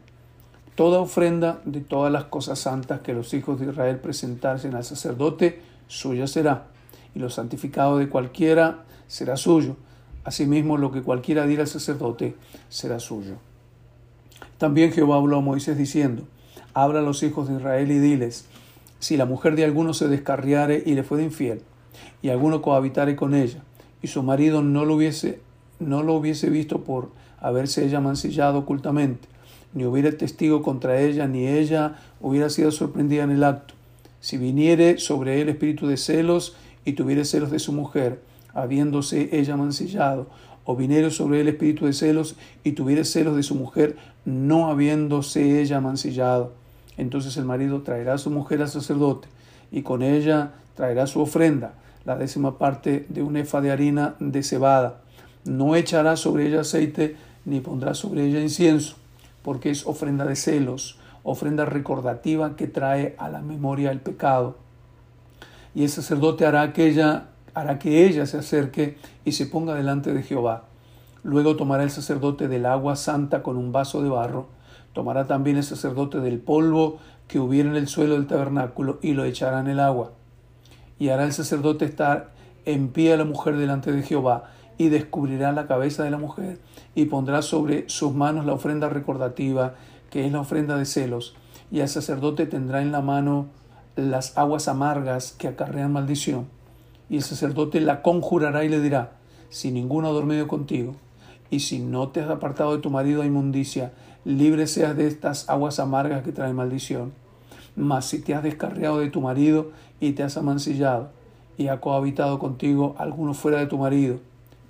Toda 0.75 0.99
ofrenda 0.99 1.61
de 1.65 1.81
todas 1.81 2.11
las 2.11 2.25
cosas 2.25 2.59
santas 2.59 3.01
que 3.01 3.13
los 3.13 3.33
hijos 3.33 3.59
de 3.59 3.67
Israel 3.67 3.97
presentasen 3.97 4.75
al 4.75 4.83
sacerdote, 4.83 5.61
suya 5.87 6.27
será, 6.27 6.67
y 7.15 7.19
lo 7.19 7.29
santificado 7.29 7.97
de 7.97 8.09
cualquiera 8.09 8.83
será 9.07 9.37
suyo. 9.37 9.77
Asimismo, 10.25 10.77
lo 10.77 10.91
que 10.91 11.01
cualquiera 11.01 11.47
diga 11.47 11.61
al 11.61 11.67
sacerdote 11.67 12.35
será 12.67 12.99
suyo. 12.99 13.37
También 14.57 14.91
Jehová 14.91 15.15
habló 15.15 15.37
a 15.37 15.41
Moisés 15.41 15.77
diciendo, 15.77 16.23
Habla 16.73 16.99
a 16.99 17.03
los 17.03 17.23
hijos 17.23 17.47
de 17.47 17.55
Israel 17.55 17.89
y 17.91 17.99
diles, 17.99 18.45
si 18.99 19.17
la 19.17 19.25
mujer 19.25 19.55
de 19.55 19.63
alguno 19.63 19.93
se 19.93 20.07
descarriare 20.07 20.83
y 20.85 20.93
le 20.93 21.03
fue 21.03 21.23
infiel, 21.23 21.61
y 22.21 22.29
alguno 22.29 22.61
cohabitare 22.61 23.15
con 23.15 23.33
ella, 23.33 23.63
y 24.01 24.07
su 24.07 24.23
marido 24.23 24.61
no 24.61 24.85
lo 24.85 24.95
hubiese, 24.95 25.39
no 25.79 26.03
lo 26.03 26.15
hubiese 26.15 26.49
visto 26.49 26.83
por 26.83 27.09
haberse 27.39 27.85
ella 27.85 28.01
mancillado 28.01 28.59
ocultamente, 28.59 29.27
ni 29.73 29.85
hubiera 29.85 30.11
testigo 30.11 30.61
contra 30.61 30.99
ella, 30.99 31.27
ni 31.27 31.47
ella 31.47 31.95
hubiera 32.19 32.49
sido 32.49 32.71
sorprendida 32.71 33.23
en 33.23 33.31
el 33.31 33.43
acto, 33.43 33.73
si 34.19 34.37
viniere 34.37 34.97
sobre 34.97 35.41
él 35.41 35.49
espíritu 35.49 35.87
de 35.87 35.97
celos 35.97 36.55
y 36.83 36.93
tuviere 36.93 37.23
celos 37.23 37.51
de 37.51 37.59
su 37.59 37.71
mujer, 37.71 38.21
habiéndose 38.53 39.29
ella 39.31 39.55
mancillado, 39.55 40.27
o 40.65 40.75
viniere 40.75 41.09
sobre 41.09 41.41
él 41.41 41.47
espíritu 41.47 41.85
de 41.85 41.93
celos, 41.93 42.35
y 42.63 42.73
tuviere 42.73 43.05
celos 43.05 43.35
de 43.35 43.43
su 43.43 43.55
mujer, 43.55 43.95
no 44.25 44.69
habiéndose 44.69 45.61
ella 45.61 45.79
mancillado. 45.79 46.58
Entonces 46.99 47.37
el 47.37 47.45
marido 47.45 47.81
traerá 47.81 48.15
a 48.15 48.17
su 48.17 48.29
mujer 48.29 48.61
al 48.61 48.67
sacerdote, 48.67 49.29
y 49.71 49.83
con 49.83 50.03
ella 50.03 50.51
traerá 50.75 51.07
su 51.07 51.21
ofrenda, 51.21 51.73
la 52.03 52.17
décima 52.17 52.57
parte 52.57 53.05
de 53.07 53.23
un 53.23 53.37
efa 53.37 53.61
de 53.61 53.71
harina 53.71 54.15
de 54.19 54.43
cebada. 54.43 54.99
No 55.45 55.77
echará 55.77 56.17
sobre 56.17 56.47
ella 56.47 56.61
aceite, 56.61 57.15
ni 57.45 57.61
pondrá 57.61 57.93
sobre 57.93 58.25
ella 58.25 58.41
incienso, 58.41 58.97
porque 59.43 59.69
es 59.69 59.87
ofrenda 59.87 60.25
de 60.25 60.35
celos, 60.35 60.99
ofrenda 61.23 61.63
recordativa 61.63 62.57
que 62.57 62.67
trae 62.67 63.15
a 63.17 63.29
la 63.29 63.41
memoria 63.41 63.91
el 63.91 64.01
pecado. 64.01 64.57
Y 65.73 65.83
el 65.83 65.89
sacerdote 65.89 66.45
hará 66.45 66.73
que 66.73 66.87
ella, 66.87 67.27
hará 67.53 67.79
que 67.79 68.05
ella 68.05 68.25
se 68.25 68.39
acerque 68.39 68.97
y 69.23 69.31
se 69.31 69.45
ponga 69.45 69.73
delante 69.73 70.13
de 70.13 70.23
Jehová. 70.23 70.65
Luego 71.23 71.55
tomará 71.55 71.83
el 71.83 71.91
sacerdote 71.91 72.49
del 72.49 72.65
agua 72.65 72.97
santa 72.97 73.41
con 73.41 73.55
un 73.55 73.71
vaso 73.71 74.03
de 74.03 74.09
barro, 74.09 74.58
tomará 74.99 75.27
también 75.27 75.55
el 75.55 75.63
sacerdote 75.63 76.19
del 76.19 76.39
polvo 76.39 76.97
que 77.29 77.39
hubiera 77.39 77.69
en 77.69 77.77
el 77.77 77.87
suelo 77.87 78.15
del 78.15 78.27
tabernáculo 78.27 78.99
y 79.01 79.13
lo 79.13 79.23
echará 79.23 79.61
en 79.61 79.67
el 79.67 79.79
agua. 79.79 80.11
Y 80.99 81.07
hará 81.07 81.23
el 81.23 81.31
sacerdote 81.31 81.85
estar 81.85 82.31
en 82.65 82.89
pie 82.89 83.13
a 83.13 83.17
la 83.17 83.23
mujer 83.23 83.55
delante 83.55 83.93
de 83.93 84.03
Jehová, 84.03 84.51
y 84.77 84.89
descubrirá 84.89 85.53
la 85.53 85.67
cabeza 85.67 86.03
de 86.03 86.11
la 86.11 86.17
mujer, 86.17 86.59
y 86.95 87.05
pondrá 87.05 87.41
sobre 87.41 87.87
sus 87.87 88.13
manos 88.13 88.45
la 88.45 88.51
ofrenda 88.51 88.89
recordativa, 88.89 89.75
que 90.09 90.25
es 90.25 90.33
la 90.33 90.41
ofrenda 90.41 90.75
de 90.75 90.83
celos, 90.83 91.33
y 91.71 91.79
el 91.79 91.87
sacerdote 91.87 92.45
tendrá 92.45 92.81
en 92.81 92.91
la 92.91 92.99
mano 92.99 93.47
las 93.95 94.37
aguas 94.37 94.67
amargas 94.67 95.31
que 95.31 95.47
acarrean 95.47 95.93
maldición. 95.93 96.49
Y 97.09 97.15
el 97.15 97.23
sacerdote 97.23 97.79
la 97.79 98.01
conjurará 98.01 98.65
y 98.65 98.69
le 98.69 98.81
dirá, 98.81 99.13
si 99.47 99.71
ninguno 99.71 100.09
ha 100.09 100.11
dormido 100.11 100.49
contigo, 100.49 100.97
y 101.49 101.61
si 101.61 101.79
no 101.79 102.09
te 102.09 102.19
has 102.19 102.29
apartado 102.29 102.75
de 102.75 102.81
tu 102.81 102.89
marido 102.89 103.21
a 103.21 103.25
inmundicia, 103.25 103.93
libre 104.25 104.67
seas 104.67 104.95
de 104.95 105.07
estas 105.07 105.49
aguas 105.49 105.79
amargas 105.79 106.23
que 106.23 106.31
traen 106.31 106.55
maldición. 106.55 107.13
Mas 107.75 108.05
si 108.05 108.19
te 108.19 108.33
has 108.33 108.43
descarriado 108.43 108.99
de 108.99 109.09
tu 109.09 109.21
marido 109.21 109.71
y 109.99 110.13
te 110.13 110.23
has 110.23 110.37
amancillado, 110.37 111.09
y 111.59 111.67
ha 111.67 111.81
cohabitado 111.81 112.39
contigo 112.39 112.95
alguno 112.97 113.33
fuera 113.33 113.59
de 113.59 113.67
tu 113.67 113.77
marido, 113.77 114.19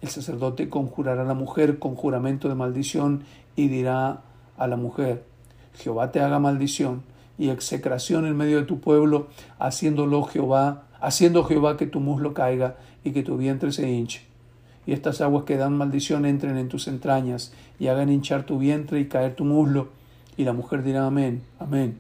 el 0.02 0.10
sacerdote 0.10 0.70
conjurará 0.70 1.22
a 1.22 1.26
la 1.26 1.36
mujer 1.36 1.78
con 1.78 1.96
juramento 1.96 2.50
de 2.50 2.56
maldición 2.56 3.24
y 3.56 3.68
dirá 3.68 4.22
a 4.58 4.68
la 4.68 4.76
mujer, 4.76 5.24
Jehová 5.76 6.12
te 6.12 6.20
haga 6.20 6.40
maldición 6.40 7.04
y 7.38 7.50
execración 7.50 8.26
en 8.26 8.36
medio 8.36 8.58
de 8.58 8.66
tu 8.66 8.80
pueblo, 8.80 9.28
haciéndolo 9.60 10.24
Jehová, 10.24 10.84
haciendo 11.00 11.44
Jehová 11.44 11.78
que 11.78 11.86
tu 11.86 12.00
muslo 12.00 12.34
caiga 12.34 12.76
y 13.04 13.12
que 13.12 13.24
tu 13.24 13.38
vientre 13.38 13.72
se 13.72 13.90
hinche. 13.90 14.29
Y 14.86 14.94
estas 14.94 15.22
aguas 15.22 15.44
que 15.44 15.58
dan 15.58 15.78
maldición 15.78 16.26
entren 16.26 16.58
en 16.58 16.70
tus 16.70 16.88
entrañas 16.88 17.54
y 17.80 17.88
hagan 17.88 18.10
hinchar 18.10 18.44
tu 18.44 18.58
vientre 18.58 19.00
y 19.00 19.08
caer 19.08 19.36
tu 19.36 19.46
muslo. 19.46 19.90
Y 20.38 20.46
la 20.46 20.54
mujer 20.54 20.84
dirá 20.84 21.06
amén, 21.06 21.44
amén. 21.60 21.98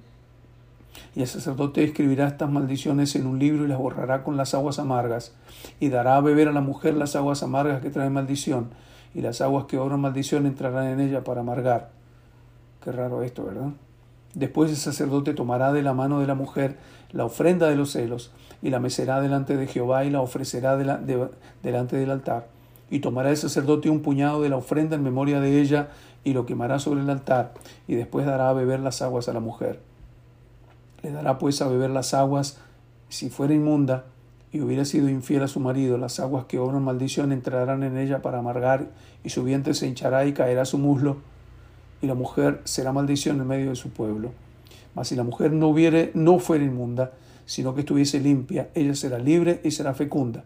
Y 1.16 1.22
el 1.22 1.28
sacerdote 1.28 1.84
escribirá 1.84 2.28
estas 2.28 2.50
maldiciones 2.50 3.16
en 3.16 3.28
un 3.28 3.38
libro 3.40 3.64
y 3.64 3.68
las 3.68 3.78
borrará 3.78 4.24
con 4.24 4.38
las 4.38 4.54
aguas 4.54 4.80
amargas, 4.80 5.34
y 5.80 5.90
dará 5.90 6.18
a 6.18 6.22
beber 6.22 6.48
a 6.48 6.52
la 6.52 6.62
mujer 6.62 6.96
las 6.96 7.16
aguas 7.16 7.44
amargas 7.44 7.82
que 7.82 7.90
traen 7.90 8.14
maldición, 8.14 8.70
y 9.14 9.22
las 9.22 9.42
aguas 9.42 9.66
que 9.66 9.78
obran 9.78 10.02
maldición 10.02 10.46
entrarán 10.46 10.88
en 10.88 11.00
ella 11.00 11.24
para 11.24 11.42
amargar. 11.42 11.92
Qué 12.84 12.92
raro 12.92 13.24
esto, 13.24 13.46
¿verdad? 13.46 13.70
Después 14.34 14.72
el 14.72 14.78
sacerdote 14.78 15.34
tomará 15.34 15.74
de 15.74 15.84
la 15.84 15.94
mano 15.94 16.20
de 16.20 16.28
la 16.28 16.36
mujer 16.36 16.78
la 17.12 17.26
ofrenda 17.26 17.68
de 17.68 17.76
los 17.76 17.92
celos, 17.92 18.32
y 18.62 18.70
la 18.70 18.80
mecerá 18.80 19.22
delante 19.22 19.58
de 19.58 19.68
Jehová 19.68 20.06
y 20.06 20.10
la 20.10 20.22
ofrecerá 20.22 20.76
delante 20.78 21.98
del 21.98 22.12
altar. 22.12 22.48
Y 22.90 23.00
tomará 23.00 23.30
el 23.30 23.38
sacerdote 23.38 23.90
un 23.90 24.02
puñado 24.02 24.42
de 24.42 24.50
la 24.50 24.58
ofrenda 24.58 24.96
en 24.96 25.04
memoria 25.04 25.40
de 25.40 25.62
ella, 25.62 25.90
y 26.24 26.34
lo 26.34 26.46
quemará 26.46 26.80
sobre 26.80 27.02
el 27.02 27.10
altar, 27.10 27.54
y 27.88 27.96
después 27.96 28.26
dará 28.26 28.50
a 28.50 28.54
beber 28.54 28.80
las 28.80 29.02
aguas 29.02 29.30
a 29.30 29.34
la 29.34 29.40
mujer. 29.40 29.80
Le 31.02 31.12
dará 31.12 31.38
pues 31.38 31.62
a 31.62 31.68
beber 31.68 31.92
las 31.92 32.14
aguas, 32.14 32.60
si 33.08 33.30
fuera 33.30 33.54
inmunda 33.54 34.06
y 34.52 34.62
hubiera 34.62 34.86
sido 34.86 35.10
infiel 35.10 35.44
a 35.44 35.48
su 35.48 35.60
marido, 35.60 35.98
las 35.98 36.20
aguas 36.20 36.46
que 36.46 36.58
obran 36.58 36.84
maldición 36.84 37.32
entrarán 37.32 37.84
en 37.84 37.98
ella 37.98 38.22
para 38.22 38.40
amargar, 38.40 38.90
y 39.24 39.30
su 39.30 39.44
vientre 39.44 39.74
se 39.74 39.88
hinchará 39.88 40.26
y 40.26 40.34
caerá 40.34 40.66
su 40.66 40.78
muslo, 40.78 41.18
y 42.02 42.08
la 42.08 42.16
mujer 42.16 42.62
será 42.64 42.92
maldición 42.92 43.40
en 43.40 43.48
medio 43.48 43.70
de 43.70 43.76
su 43.76 43.90
pueblo. 43.90 44.32
Mas 44.96 45.10
si 45.10 45.16
la 45.16 45.24
mujer 45.24 45.52
no 45.52 45.68
hubiere, 45.68 46.12
no 46.16 46.40
fuera 46.40 46.64
inmunda, 46.64 47.12
sino 47.46 47.76
que 47.76 47.82
estuviese 47.82 48.20
limpia, 48.20 48.70
ella 48.74 48.96
será 48.96 49.20
libre 49.20 49.62
y 49.64 49.72
será 49.72 49.94
fecunda. 49.94 50.44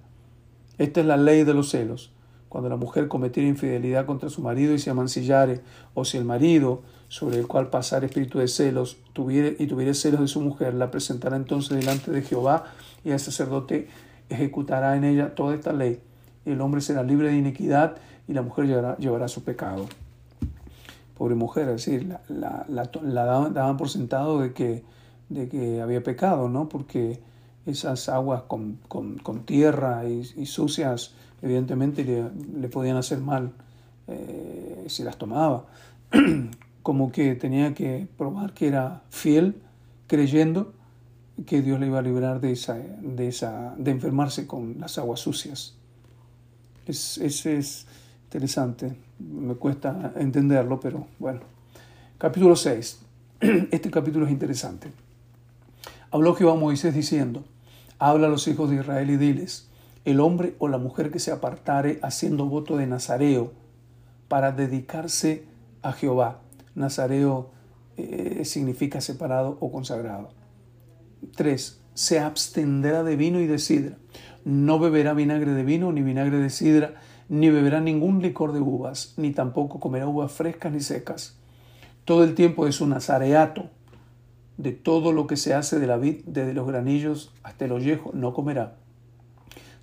Esta 0.77 0.99
es 0.99 1.05
la 1.05 1.17
ley 1.17 1.43
de 1.43 1.53
los 1.53 1.69
celos. 1.69 2.11
Cuando 2.53 2.69
la 2.69 2.75
mujer 2.75 3.07
cometiera 3.07 3.49
infidelidad 3.49 4.05
contra 4.05 4.29
su 4.29 4.43
marido 4.43 4.75
y 4.75 4.77
se 4.77 4.91
amancillare, 4.91 5.61
o 5.95 6.05
si 6.05 6.17
el 6.17 6.23
marido 6.23 6.83
sobre 7.07 7.39
el 7.39 7.47
cual 7.47 7.71
pasar 7.71 8.03
espíritu 8.03 8.37
de 8.37 8.47
celos 8.47 8.97
tuviere, 9.11 9.55
y 9.57 9.65
tuviere 9.65 9.95
celos 9.95 10.21
de 10.21 10.27
su 10.27 10.39
mujer, 10.39 10.75
la 10.75 10.91
presentará 10.91 11.35
entonces 11.35 11.75
delante 11.79 12.11
de 12.11 12.21
Jehová 12.21 12.65
y 13.03 13.09
el 13.09 13.19
sacerdote 13.19 13.87
ejecutará 14.29 14.95
en 14.95 15.03
ella 15.03 15.33
toda 15.33 15.55
esta 15.55 15.73
ley. 15.73 15.99
El 16.45 16.61
hombre 16.61 16.81
será 16.81 17.01
libre 17.01 17.29
de 17.29 17.37
iniquidad 17.37 17.95
y 18.27 18.33
la 18.33 18.43
mujer 18.43 18.67
llevará, 18.99 19.27
su 19.27 19.43
pecado. 19.43 19.87
Pobre 21.17 21.33
mujer, 21.33 21.69
es 21.69 21.87
decir, 21.87 22.15
la, 22.29 22.67
daban, 22.69 23.77
por 23.77 23.89
sentado 23.89 24.39
de 24.39 24.53
que, 24.53 24.83
de 25.29 25.49
que 25.49 25.81
había 25.81 26.03
pecado, 26.03 26.49
¿no? 26.49 26.69
Porque 26.69 27.19
esas 27.65 28.09
aguas 28.09 28.43
con, 28.43 28.77
tierra 29.47 30.03
y, 30.07 30.45
sucias, 30.45 31.15
evidentemente 31.43 32.03
le, 32.03 32.69
podían 32.69 32.97
hacer 32.97 33.19
mal 33.19 33.51
eh, 34.07 34.85
si 34.87 35.03
las 35.03 35.17
tomaba. 35.17 35.65
como 36.83 37.11
que 37.11 37.35
tenía 37.35 37.73
que 37.73 38.07
probar 38.17 38.53
que 38.53 38.67
era 38.67 39.03
fiel, 39.09 39.55
creyendo 40.07 40.73
que 41.45 41.61
Dios 41.61 41.79
le 41.79 41.87
iba 41.87 41.99
a 41.99 42.01
librar 42.01 42.41
de 42.41 42.51
esa, 42.51 42.75
de 42.75 43.27
esa, 43.27 43.73
de 43.77 43.91
enfermarse 43.91 44.45
con 44.45 44.79
las 44.79 44.97
aguas 44.97 45.21
sucias. 45.21 45.75
Es, 46.85 47.17
es 47.17 47.87
interesante, 48.25 48.95
me 49.19 49.55
cuesta 49.55 50.13
entenderlo, 50.17 50.79
pero 50.79 51.07
bueno. 51.19 51.41
Capítulo 52.17 52.55
6. 52.55 52.99
Este 53.71 53.89
capítulo 53.89 54.25
es 54.25 54.31
interesante. 54.31 54.91
Habló 56.11 56.35
Jehová 56.35 56.53
a 56.53 56.55
Moisés 56.55 56.93
diciendo, 56.93 57.43
habla 57.97 58.27
a 58.27 58.29
los 58.29 58.47
hijos 58.47 58.69
de 58.69 58.77
Israel 58.77 59.09
y 59.09 59.17
diles, 59.17 59.69
el 60.05 60.19
hombre 60.19 60.55
o 60.59 60.67
la 60.67 60.77
mujer 60.77 61.11
que 61.11 61.19
se 61.19 61.31
apartare 61.31 61.99
haciendo 62.01 62.45
voto 62.45 62.77
de 62.77 62.87
Nazareo 62.87 63.53
para 64.27 64.51
dedicarse 64.51 65.45
a 65.81 65.93
Jehová 65.93 66.43
Nazareo 66.75 67.51
eh, 67.97 68.41
significa 68.45 69.01
separado 69.01 69.57
o 69.59 69.71
consagrado. 69.71 70.29
3. 71.35 71.79
Se 71.93 72.19
abstendrá 72.19 73.03
de 73.03 73.15
vino 73.15 73.39
y 73.39 73.47
de 73.47 73.59
sidra. 73.59 73.97
No 74.43 74.79
beberá 74.79 75.13
vinagre 75.13 75.53
de 75.53 75.63
vino 75.63 75.91
ni 75.91 76.01
vinagre 76.01 76.37
de 76.37 76.49
sidra, 76.49 76.95
ni 77.29 77.49
beberá 77.49 77.79
ningún 77.79 78.21
licor 78.21 78.51
de 78.51 78.59
uvas, 78.59 79.13
ni 79.17 79.31
tampoco 79.31 79.79
comerá 79.79 80.07
uvas 80.07 80.31
frescas 80.31 80.71
ni 80.71 80.81
secas. 80.81 81.37
Todo 82.05 82.23
el 82.23 82.35
tiempo 82.35 82.67
es 82.67 82.81
un 82.81 82.89
nazareato. 82.89 83.69
De 84.57 84.71
todo 84.71 85.13
lo 85.13 85.25
que 85.25 85.35
se 85.35 85.55
hace 85.55 85.79
de 85.79 85.87
la 85.87 85.97
vid, 85.97 86.21
desde 86.25 86.53
los 86.53 86.67
granillos 86.67 87.33
hasta 87.41 87.65
el 87.65 87.71
ollejo, 87.71 88.11
no 88.13 88.33
comerá. 88.33 88.75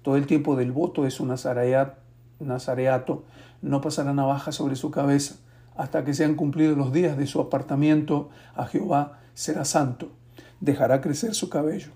Todo 0.02 0.16
el 0.16 0.26
tiempo 0.26 0.57
del 0.57 0.73
voto 0.73 1.07
es 1.07 1.21
un 1.21 1.28
nazareato. 1.28 3.25
No 3.61 3.80
pasará 3.80 4.12
navaja 4.12 4.52
sobre 4.52 4.76
su 4.76 4.90
cabeza 4.90 5.37
hasta 5.80 6.04
que 6.04 6.12
sean 6.12 6.35
cumplidos 6.35 6.76
los 6.76 6.92
días 6.92 7.16
de 7.16 7.26
su 7.26 7.40
apartamiento 7.40 8.28
a 8.54 8.66
Jehová, 8.66 9.19
será 9.33 9.64
santo, 9.64 10.11
dejará 10.61 11.00
crecer 11.00 11.35
su 11.35 11.49
cabello. 11.49 11.88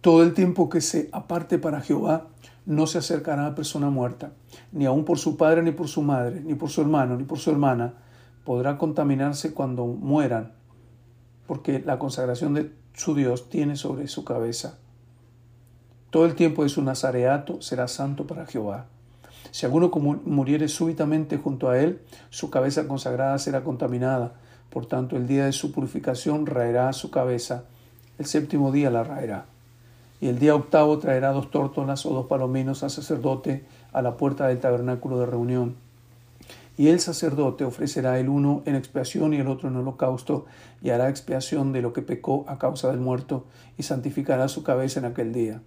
Todo 0.00 0.22
el 0.22 0.32
tiempo 0.32 0.68
que 0.68 0.80
se 0.80 1.08
aparte 1.10 1.58
para 1.58 1.80
Jehová, 1.80 2.28
no 2.64 2.86
se 2.86 2.98
acercará 2.98 3.46
a 3.46 3.54
persona 3.56 3.90
muerta, 3.90 4.30
ni 4.70 4.86
aun 4.86 5.04
por 5.04 5.18
su 5.18 5.36
padre, 5.36 5.64
ni 5.64 5.72
por 5.72 5.88
su 5.88 6.00
madre, 6.02 6.40
ni 6.40 6.54
por 6.54 6.70
su 6.70 6.80
hermano, 6.80 7.16
ni 7.16 7.24
por 7.24 7.40
su 7.40 7.50
hermana, 7.50 7.94
podrá 8.44 8.78
contaminarse 8.78 9.52
cuando 9.52 9.84
mueran, 9.86 10.52
porque 11.48 11.82
la 11.84 11.98
consagración 11.98 12.54
de 12.54 12.72
su 12.94 13.16
Dios 13.16 13.48
tiene 13.48 13.74
sobre 13.74 14.06
su 14.06 14.24
cabeza. 14.24 14.78
Todo 16.12 16.26
el 16.26 16.34
tiempo 16.34 16.62
de 16.62 16.68
su 16.68 16.82
nazareato 16.82 17.62
será 17.62 17.88
santo 17.88 18.26
para 18.26 18.44
Jehová. 18.44 18.84
Si 19.50 19.64
alguno 19.64 19.90
muriere 20.26 20.68
súbitamente 20.68 21.38
junto 21.38 21.70
a 21.70 21.78
él, 21.78 22.02
su 22.28 22.50
cabeza 22.50 22.86
consagrada 22.86 23.38
será 23.38 23.64
contaminada. 23.64 24.34
Por 24.68 24.84
tanto, 24.84 25.16
el 25.16 25.26
día 25.26 25.46
de 25.46 25.52
su 25.52 25.72
purificación 25.72 26.44
raerá 26.44 26.92
su 26.92 27.10
cabeza. 27.10 27.64
El 28.18 28.26
séptimo 28.26 28.72
día 28.72 28.90
la 28.90 29.04
raerá. 29.04 29.46
Y 30.20 30.28
el 30.28 30.38
día 30.38 30.54
octavo 30.54 30.98
traerá 30.98 31.32
dos 31.32 31.50
tórtolas 31.50 32.04
o 32.04 32.10
dos 32.10 32.26
palominos 32.26 32.82
al 32.82 32.90
sacerdote 32.90 33.64
a 33.94 34.02
la 34.02 34.18
puerta 34.18 34.48
del 34.48 34.60
tabernáculo 34.60 35.18
de 35.18 35.24
reunión. 35.24 35.76
Y 36.76 36.88
el 36.88 37.00
sacerdote 37.00 37.64
ofrecerá 37.64 38.18
el 38.18 38.28
uno 38.28 38.62
en 38.66 38.74
expiación 38.74 39.32
y 39.32 39.38
el 39.38 39.48
otro 39.48 39.70
en 39.70 39.76
holocausto, 39.76 40.44
y 40.82 40.90
hará 40.90 41.08
expiación 41.08 41.72
de 41.72 41.80
lo 41.80 41.94
que 41.94 42.02
pecó 42.02 42.44
a 42.48 42.58
causa 42.58 42.90
del 42.90 43.00
muerto, 43.00 43.46
y 43.78 43.84
santificará 43.84 44.48
su 44.48 44.62
cabeza 44.62 45.00
en 45.00 45.06
aquel 45.06 45.32
día. 45.32 45.62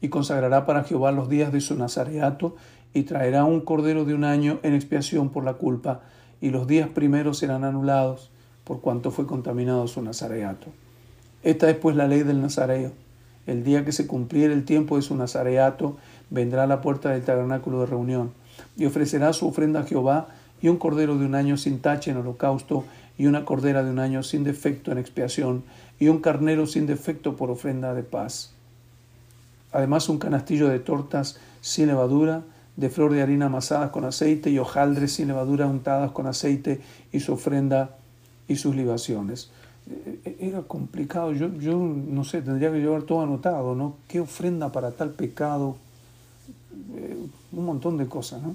Y 0.00 0.08
consagrará 0.08 0.66
para 0.66 0.84
Jehová 0.84 1.12
los 1.12 1.28
días 1.28 1.52
de 1.52 1.60
su 1.60 1.74
nazareato, 1.76 2.56
y 2.94 3.02
traerá 3.02 3.44
un 3.44 3.60
cordero 3.60 4.04
de 4.04 4.14
un 4.14 4.24
año 4.24 4.60
en 4.62 4.74
expiación 4.74 5.30
por 5.30 5.44
la 5.44 5.54
culpa, 5.54 6.00
y 6.40 6.50
los 6.50 6.66
días 6.66 6.88
primeros 6.88 7.38
serán 7.38 7.64
anulados, 7.64 8.30
por 8.64 8.80
cuanto 8.80 9.10
fue 9.10 9.26
contaminado 9.26 9.86
su 9.88 10.02
nazareato. 10.02 10.68
Esta 11.42 11.70
es 11.70 11.76
pues 11.76 11.96
la 11.96 12.06
ley 12.06 12.22
del 12.22 12.40
nazareo. 12.40 12.92
El 13.46 13.64
día 13.64 13.84
que 13.84 13.92
se 13.92 14.06
cumpliere 14.06 14.52
el 14.52 14.64
tiempo 14.64 14.96
de 14.96 15.02
su 15.02 15.16
nazareato, 15.16 15.96
vendrá 16.30 16.64
a 16.64 16.66
la 16.66 16.80
puerta 16.80 17.10
del 17.10 17.22
tabernáculo 17.22 17.80
de 17.80 17.86
reunión, 17.86 18.32
y 18.76 18.86
ofrecerá 18.86 19.32
su 19.32 19.48
ofrenda 19.48 19.80
a 19.80 19.84
Jehová, 19.84 20.28
y 20.60 20.68
un 20.68 20.76
cordero 20.76 21.16
de 21.16 21.24
un 21.24 21.34
año 21.34 21.56
sin 21.56 21.80
tache 21.80 22.10
en 22.10 22.18
holocausto, 22.18 22.84
y 23.16 23.26
una 23.26 23.44
cordera 23.44 23.82
de 23.82 23.90
un 23.90 23.98
año 23.98 24.22
sin 24.22 24.44
defecto 24.44 24.92
en 24.92 24.98
expiación, 24.98 25.64
y 25.98 26.08
un 26.08 26.20
carnero 26.20 26.66
sin 26.66 26.86
defecto 26.86 27.36
por 27.36 27.50
ofrenda 27.50 27.94
de 27.94 28.02
paz. 28.02 28.54
Además 29.72 30.08
un 30.08 30.18
canastillo 30.18 30.68
de 30.68 30.78
tortas 30.78 31.38
sin 31.60 31.88
levadura, 31.88 32.42
de 32.76 32.90
flor 32.90 33.12
de 33.12 33.22
harina 33.22 33.46
amasadas 33.46 33.90
con 33.90 34.04
aceite 34.04 34.50
y 34.50 34.58
hojaldres 34.58 35.12
sin 35.12 35.28
levadura 35.28 35.66
untadas 35.66 36.12
con 36.12 36.26
aceite 36.26 36.80
y 37.12 37.20
su 37.20 37.32
ofrenda 37.32 37.96
y 38.46 38.56
sus 38.56 38.74
libaciones. 38.76 39.50
Eh, 39.90 40.20
eh, 40.24 40.36
era 40.40 40.62
complicado, 40.62 41.32
yo, 41.32 41.52
yo 41.58 41.78
no 41.78 42.24
sé, 42.24 42.42
tendría 42.42 42.70
que 42.70 42.78
llevar 42.78 43.02
todo 43.02 43.22
anotado, 43.22 43.74
¿no? 43.74 43.96
¿Qué 44.06 44.20
ofrenda 44.20 44.70
para 44.70 44.92
tal 44.92 45.10
pecado? 45.10 45.76
Eh, 46.94 47.16
un 47.52 47.64
montón 47.64 47.96
de 47.96 48.06
cosas, 48.06 48.42
¿no? 48.42 48.54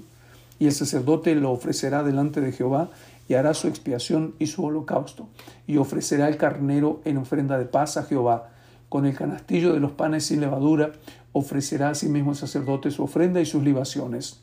Y 0.58 0.66
el 0.66 0.72
sacerdote 0.72 1.34
lo 1.34 1.50
ofrecerá 1.50 2.02
delante 2.02 2.40
de 2.40 2.52
Jehová 2.52 2.90
y 3.28 3.34
hará 3.34 3.54
su 3.54 3.68
expiación 3.68 4.34
y 4.38 4.46
su 4.46 4.64
holocausto, 4.64 5.28
y 5.66 5.78
ofrecerá 5.78 6.28
el 6.28 6.36
carnero 6.36 7.00
en 7.04 7.18
ofrenda 7.18 7.58
de 7.58 7.64
paz 7.64 7.96
a 7.96 8.04
Jehová. 8.04 8.50
Con 8.94 9.06
el 9.06 9.16
canastillo 9.16 9.72
de 9.72 9.80
los 9.80 9.90
panes 9.90 10.26
sin 10.26 10.40
levadura 10.40 10.92
ofrecerá 11.32 11.88
a 11.88 11.94
sí 11.96 12.08
mismo 12.08 12.30
el 12.30 12.36
sacerdote 12.36 12.92
su 12.92 13.02
ofrenda 13.02 13.40
y 13.40 13.44
sus 13.44 13.64
libaciones. 13.64 14.40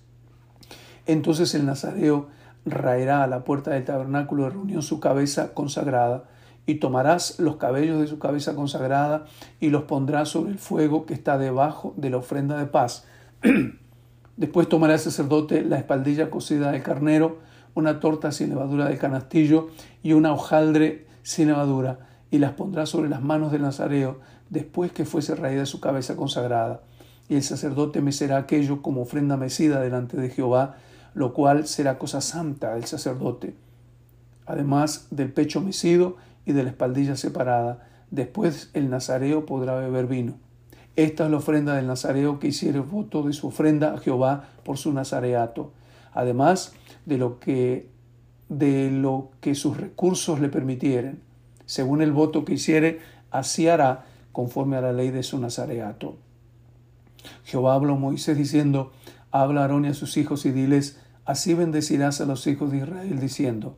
Entonces 1.06 1.56
el 1.56 1.66
nazareo 1.66 2.28
raerá 2.66 3.24
a 3.24 3.28
la 3.28 3.46
puerta 3.46 3.72
del 3.72 3.86
tabernáculo 3.86 4.44
de 4.44 4.50
reunión 4.50 4.82
su 4.82 5.00
cabeza 5.00 5.54
consagrada, 5.54 6.26
y 6.66 6.76
tomarás 6.76 7.40
los 7.40 7.56
cabellos 7.56 8.02
de 8.02 8.08
su 8.08 8.20
cabeza 8.20 8.54
consagrada 8.54 9.24
y 9.62 9.70
los 9.70 9.84
pondrás 9.84 10.28
sobre 10.28 10.52
el 10.52 10.60
fuego 10.60 11.06
que 11.06 11.14
está 11.14 11.38
debajo 11.38 11.94
de 11.96 12.10
la 12.10 12.18
ofrenda 12.18 12.58
de 12.58 12.66
paz. 12.66 13.06
Después 14.36 14.68
tomará 14.68 14.96
el 14.96 15.00
sacerdote 15.00 15.64
la 15.64 15.78
espaldilla 15.78 16.30
cocida 16.30 16.74
del 16.74 16.84
carnero, 16.84 17.40
una 17.74 18.02
torta 18.02 18.34
sin 18.34 18.50
levadura 18.50 18.90
de 18.90 18.98
canastillo 18.98 19.70
y 20.04 20.12
una 20.12 20.34
hojaldre 20.34 21.08
sin 21.24 21.48
levadura, 21.48 22.11
y 22.32 22.40
las 22.40 22.54
pondrá 22.54 22.86
sobre 22.86 23.10
las 23.10 23.22
manos 23.22 23.52
del 23.52 23.62
nazareo, 23.62 24.20
después 24.50 24.92
que 24.92 25.06
fuese 25.06 25.36
raída 25.36 25.66
su 25.66 25.80
cabeza 25.80 26.16
consagrada. 26.16 26.82
Y 27.30 27.36
el 27.36 27.44
sacerdote 27.44 28.02
mecerá 28.02 28.38
aquello 28.38 28.82
como 28.82 29.02
ofrenda 29.02 29.38
mecida 29.38 29.80
delante 29.80 30.18
de 30.18 30.30
Jehová, 30.30 30.78
lo 31.14 31.34
cual 31.34 31.68
será 31.68 32.00
cosa 32.00 32.22
santa 32.22 32.74
del 32.74 32.86
sacerdote. 32.86 33.54
Además 34.46 35.08
del 35.12 35.32
pecho 35.32 35.62
mecido 35.62 36.16
y 36.46 36.54
de 36.54 36.64
la 36.64 36.70
espaldilla 36.70 37.16
separada, 37.16 37.88
después 38.10 38.72
el 38.74 38.90
nazareo 38.90 39.46
podrá 39.46 39.76
beber 39.76 40.08
vino. 40.08 40.36
Esta 40.96 41.26
es 41.26 41.32
la 41.32 41.38
ofrenda 41.38 41.76
del 41.76 41.88
nazareo 41.88 42.40
que 42.40 42.48
hiciere 42.48 42.80
voto 42.80 43.24
de 43.24 43.34
su 43.34 43.48
ofrenda 43.48 43.94
a 43.94 43.98
Jehová 43.98 44.46
por 44.64 44.78
su 44.78 44.92
nazareato. 44.92 45.72
Además, 46.14 46.74
de 47.06 47.18
lo 47.18 47.40
que, 47.40 47.90
de 48.50 48.92
lo 48.92 49.32
que 49.40 49.56
sus 49.56 49.78
recursos 49.78 50.40
le 50.40 50.50
permitieren. 50.50 51.22
Según 51.72 52.02
el 52.02 52.12
voto 52.12 52.44
que 52.44 52.56
hiciere, 52.56 53.00
así 53.32 53.70
hará 53.70 54.04
conforme 54.34 54.76
a 54.76 54.82
la 54.82 54.92
ley 54.92 55.10
de 55.10 55.24
su 55.24 55.40
nazareato. 55.40 56.18
Jehová 57.46 57.76
habló 57.76 57.94
a 57.94 57.98
Moisés 57.98 58.38
diciendo, 58.38 58.92
habla 59.32 59.62
a 59.62 59.64
Aarón 59.64 59.86
y 59.86 59.88
a 59.88 59.94
sus 59.94 60.18
hijos 60.18 60.46
y 60.46 60.52
diles, 60.52 61.00
así 61.24 61.54
bendecirás 61.54 62.20
a 62.20 62.26
los 62.26 62.46
hijos 62.46 62.72
de 62.72 62.80
Israel, 62.80 63.22
diciendo, 63.22 63.78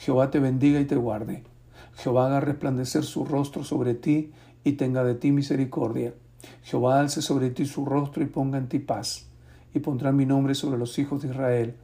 Jehová 0.00 0.30
te 0.30 0.38
bendiga 0.38 0.78
y 0.78 0.84
te 0.84 0.96
guarde. 0.96 1.44
Jehová 1.94 2.26
haga 2.26 2.40
resplandecer 2.40 3.04
su 3.04 3.24
rostro 3.24 3.64
sobre 3.64 3.94
ti 3.94 4.32
y 4.62 4.72
tenga 4.72 5.02
de 5.02 5.14
ti 5.14 5.32
misericordia. 5.32 6.12
Jehová 6.62 7.00
alce 7.00 7.22
sobre 7.22 7.48
ti 7.48 7.64
su 7.64 7.86
rostro 7.86 8.22
y 8.22 8.26
ponga 8.26 8.58
en 8.58 8.68
ti 8.68 8.80
paz. 8.80 9.28
Y 9.72 9.78
pondrá 9.78 10.12
mi 10.12 10.26
nombre 10.26 10.54
sobre 10.54 10.76
los 10.76 10.98
hijos 10.98 11.22
de 11.22 11.28
Israel 11.28 11.74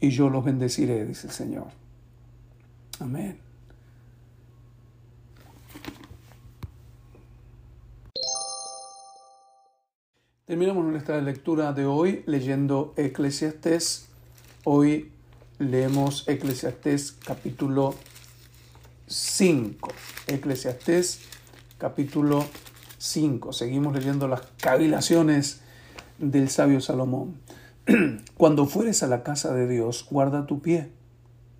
y 0.00 0.10
yo 0.10 0.28
los 0.28 0.44
bendeciré, 0.44 1.06
dice 1.06 1.28
el 1.28 1.32
Señor. 1.32 1.68
Amén. 3.00 3.45
Terminamos 10.46 10.84
nuestra 10.84 11.20
lectura 11.20 11.72
de 11.72 11.86
hoy 11.86 12.22
leyendo 12.24 12.94
Eclesiastés. 12.96 14.06
Hoy 14.62 15.10
leemos 15.58 16.22
Eclesiastés 16.28 17.16
capítulo 17.26 17.96
5. 19.08 19.88
Eclesiastés 20.28 21.22
capítulo 21.78 22.44
5. 22.96 23.52
Seguimos 23.52 23.92
leyendo 23.92 24.28
las 24.28 24.42
cavilaciones 24.60 25.62
del 26.18 26.48
sabio 26.48 26.80
Salomón. 26.80 27.40
Cuando 28.36 28.66
fueres 28.66 29.02
a 29.02 29.08
la 29.08 29.24
casa 29.24 29.52
de 29.52 29.66
Dios, 29.66 30.06
guarda 30.08 30.46
tu 30.46 30.60
pie 30.60 30.92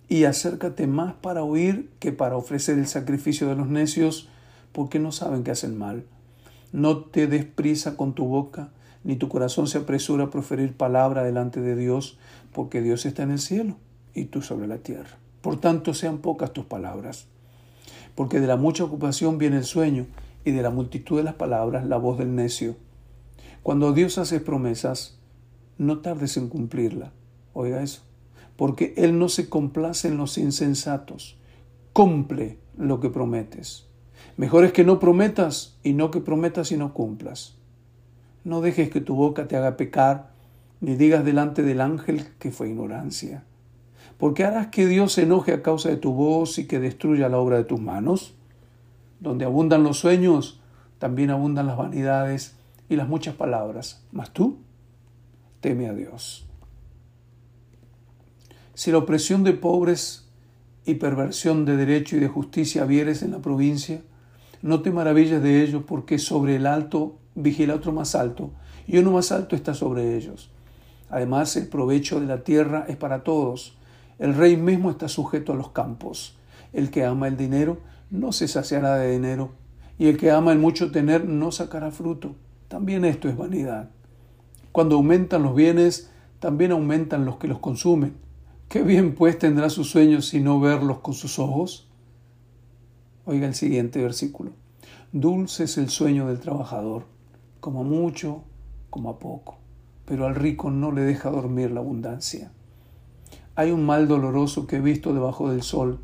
y 0.07 0.23
acércate 0.23 0.87
más 0.87 1.13
para 1.15 1.43
oír 1.43 1.89
que 1.99 2.13
para 2.13 2.37
ofrecer 2.37 2.77
el 2.77 2.87
sacrificio 2.87 3.49
de 3.49 3.55
los 3.55 3.67
necios, 3.67 4.29
porque 4.71 4.97
no 4.97 5.11
saben 5.11 5.43
que 5.43 5.51
hacen 5.51 5.77
mal. 5.77 6.05
No 6.71 6.99
te 6.99 7.27
des 7.27 7.43
prisa 7.43 7.97
con 7.97 8.13
tu 8.13 8.25
boca, 8.25 8.71
ni 9.07 9.15
tu 9.15 9.29
corazón 9.29 9.67
se 9.67 9.77
apresura 9.77 10.25
a 10.25 10.29
proferir 10.29 10.75
palabra 10.75 11.23
delante 11.23 11.61
de 11.61 11.77
Dios, 11.77 12.17
porque 12.51 12.81
Dios 12.81 13.05
está 13.05 13.23
en 13.23 13.31
el 13.31 13.39
cielo 13.39 13.77
y 14.13 14.25
tú 14.25 14.41
sobre 14.41 14.67
la 14.67 14.79
tierra. 14.79 15.17
Por 15.39 15.61
tanto, 15.61 15.93
sean 15.93 16.17
pocas 16.17 16.51
tus 16.51 16.65
palabras, 16.65 17.27
porque 18.15 18.41
de 18.41 18.47
la 18.47 18.57
mucha 18.57 18.83
ocupación 18.83 19.37
viene 19.37 19.55
el 19.55 19.63
sueño, 19.63 20.07
y 20.43 20.51
de 20.51 20.61
la 20.61 20.69
multitud 20.69 21.15
de 21.15 21.23
las 21.23 21.35
palabras 21.35 21.85
la 21.85 21.95
voz 21.95 22.17
del 22.17 22.35
necio. 22.35 22.75
Cuando 23.63 23.93
Dios 23.93 24.17
hace 24.17 24.41
promesas, 24.41 25.17
no 25.77 25.99
tardes 25.99 26.35
en 26.35 26.49
cumplirla. 26.49 27.13
Oiga 27.53 27.81
eso. 27.81 28.01
Porque 28.57 28.93
Él 28.97 29.19
no 29.19 29.29
se 29.29 29.47
complace 29.47 30.09
en 30.09 30.17
los 30.17 30.37
insensatos. 30.37 31.37
Cumple 31.93 32.59
lo 32.77 32.99
que 32.99 33.09
prometes. 33.09 33.87
Mejor 34.35 34.65
es 34.65 34.73
que 34.73 34.83
no 34.83 34.99
prometas 34.99 35.77
y 35.81 35.93
no 35.93 36.11
que 36.11 36.19
prometas 36.19 36.73
y 36.73 36.77
no 36.77 36.93
cumplas. 36.93 37.56
No 38.47 38.61
dejes 38.61 38.89
que 38.89 39.01
tu 39.01 39.13
boca 39.13 39.49
te 39.49 39.57
haga 39.57 39.75
pecar, 39.75 40.29
ni 40.79 40.95
digas 40.95 41.25
delante 41.25 41.63
del 41.63 41.81
ángel 41.81 42.25
que 42.39 42.49
fue 42.49 42.69
ignorancia. 42.69 43.43
Porque 44.17 44.45
harás 44.45 44.67
que 44.67 44.87
Dios 44.87 45.11
se 45.11 45.23
enoje 45.23 45.51
a 45.51 45.61
causa 45.61 45.89
de 45.89 45.97
tu 45.97 46.13
voz 46.13 46.57
y 46.57 46.65
que 46.65 46.79
destruya 46.79 47.27
la 47.27 47.39
obra 47.39 47.57
de 47.57 47.65
tus 47.65 47.81
manos. 47.81 48.35
Donde 49.19 49.43
abundan 49.43 49.83
los 49.83 49.99
sueños, 49.99 50.61
también 50.97 51.29
abundan 51.29 51.67
las 51.67 51.75
vanidades 51.75 52.55
y 52.87 52.95
las 52.95 53.09
muchas 53.09 53.35
palabras. 53.35 54.01
Mas 54.13 54.31
tú 54.31 54.59
teme 55.59 55.89
a 55.89 55.93
Dios. 55.93 56.47
Si 58.75 58.93
la 58.93 58.99
opresión 58.99 59.43
de 59.43 59.51
pobres 59.55 60.29
y 60.85 60.93
perversión 60.93 61.65
de 61.65 61.75
derecho 61.75 62.15
y 62.15 62.21
de 62.21 62.29
justicia 62.29 62.85
vieres 62.85 63.23
en 63.23 63.31
la 63.31 63.39
provincia, 63.39 64.03
no 64.61 64.81
te 64.81 64.91
maravilles 64.91 65.41
de 65.41 65.63
ello, 65.63 65.85
porque 65.85 66.19
sobre 66.19 66.55
el 66.55 66.65
alto 66.65 67.17
vigila 67.35 67.75
otro 67.75 67.91
más 67.91 68.15
alto, 68.15 68.51
y 68.87 68.97
uno 68.97 69.11
más 69.11 69.31
alto 69.31 69.55
está 69.55 69.73
sobre 69.73 70.17
ellos. 70.17 70.49
Además, 71.09 71.55
el 71.55 71.67
provecho 71.67 72.19
de 72.19 72.25
la 72.25 72.43
tierra 72.43 72.85
es 72.87 72.97
para 72.97 73.23
todos. 73.23 73.77
El 74.19 74.33
rey 74.33 74.57
mismo 74.57 74.89
está 74.91 75.07
sujeto 75.07 75.53
a 75.53 75.55
los 75.55 75.71
campos. 75.71 76.35
El 76.73 76.89
que 76.89 77.05
ama 77.05 77.27
el 77.27 77.37
dinero 77.37 77.77
no 78.09 78.31
se 78.31 78.47
saciará 78.47 78.95
de 78.95 79.11
dinero, 79.11 79.51
y 79.97 80.07
el 80.07 80.17
que 80.17 80.31
ama 80.31 80.51
el 80.51 80.59
mucho 80.59 80.91
tener 80.91 81.25
no 81.25 81.51
sacará 81.51 81.91
fruto. 81.91 82.35
También 82.67 83.05
esto 83.05 83.29
es 83.29 83.37
vanidad. 83.37 83.89
Cuando 84.71 84.95
aumentan 84.95 85.43
los 85.43 85.55
bienes, 85.55 86.11
también 86.39 86.71
aumentan 86.71 87.25
los 87.25 87.37
que 87.37 87.47
los 87.47 87.59
consumen. 87.59 88.15
¿Qué 88.69 88.83
bien 88.83 89.15
pues 89.15 89.39
tendrá 89.39 89.69
sus 89.69 89.89
sueños 89.89 90.27
si 90.27 90.41
no 90.41 90.59
verlos 90.59 90.99
con 90.99 91.13
sus 91.13 91.39
ojos? 91.39 91.86
Oiga 93.29 93.45
el 93.45 93.55
siguiente 93.55 94.01
versículo. 94.01 94.51
Dulce 95.11 95.65
es 95.65 95.77
el 95.77 95.89
sueño 95.89 96.27
del 96.27 96.39
trabajador, 96.39 97.03
como 97.59 97.81
a 97.81 97.83
mucho, 97.83 98.45
como 98.89 99.09
a 99.09 99.19
poco, 99.19 99.57
pero 100.05 100.25
al 100.27 100.33
rico 100.33 100.71
no 100.71 100.93
le 100.93 101.01
deja 101.01 101.29
dormir 101.29 101.71
la 101.71 101.81
abundancia. 101.81 102.53
Hay 103.55 103.71
un 103.71 103.85
mal 103.85 104.07
doloroso 104.07 104.65
que 104.65 104.77
he 104.77 104.79
visto 104.79 105.13
debajo 105.13 105.51
del 105.51 105.61
sol, 105.61 105.99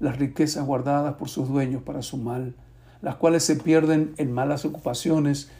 las 0.00 0.16
riquezas 0.16 0.64
guardadas 0.64 1.16
por 1.16 1.28
sus 1.28 1.50
dueños 1.50 1.82
para 1.82 2.00
su 2.00 2.16
mal, 2.16 2.54
las 3.02 3.16
cuales 3.16 3.42
se 3.42 3.56
pierden 3.56 4.14
en 4.16 4.32
malas 4.32 4.64
ocupaciones 4.64 5.50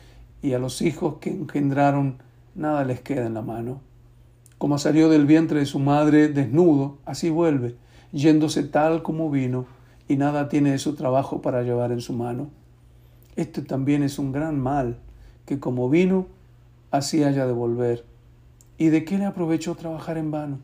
y 0.40 0.55
a 0.55 0.59
los 0.59 0.81
hijos 0.81 1.17
que 1.21 1.29
engendraron 1.29 2.23
nada 2.55 2.83
les 2.83 3.03
queda 3.03 3.27
en 3.27 3.35
la 3.35 3.43
mano. 3.43 3.83
Como 4.57 4.79
salió 4.79 5.11
del 5.11 5.27
vientre 5.27 5.59
de 5.61 5.67
su 5.67 5.81
madre 5.81 6.29
desnudo, 6.29 6.97
así 7.05 7.29
vuelve, 7.29 7.77
yéndose 8.11 8.62
tal 8.62 9.03
como 9.03 9.31
vino, 9.31 9.67
y 10.09 10.17
nada 10.17 10.49
tiene 10.49 10.73
de 10.73 10.79
su 10.79 10.95
trabajo 10.95 11.40
para 11.40 11.62
llevar 11.62 11.93
en 11.93 12.01
su 12.01 12.12
mano. 12.12 12.49
Este 13.37 13.62
también 13.62 14.03
es 14.03 14.19
un 14.19 14.33
gran 14.33 14.59
mal, 14.59 14.99
que 15.47 15.59
como 15.59 15.88
vino, 15.88 16.27
así 16.90 17.25
haya 17.25 17.47
de 17.47 17.53
volver. 17.53 18.05
¿Y 18.79 18.88
de 18.88 19.05
qué 19.05 19.19
le 19.19 19.25
aprovechó 19.25 19.75
trabajar 19.75 20.19
en 20.19 20.31
vano? 20.31 20.59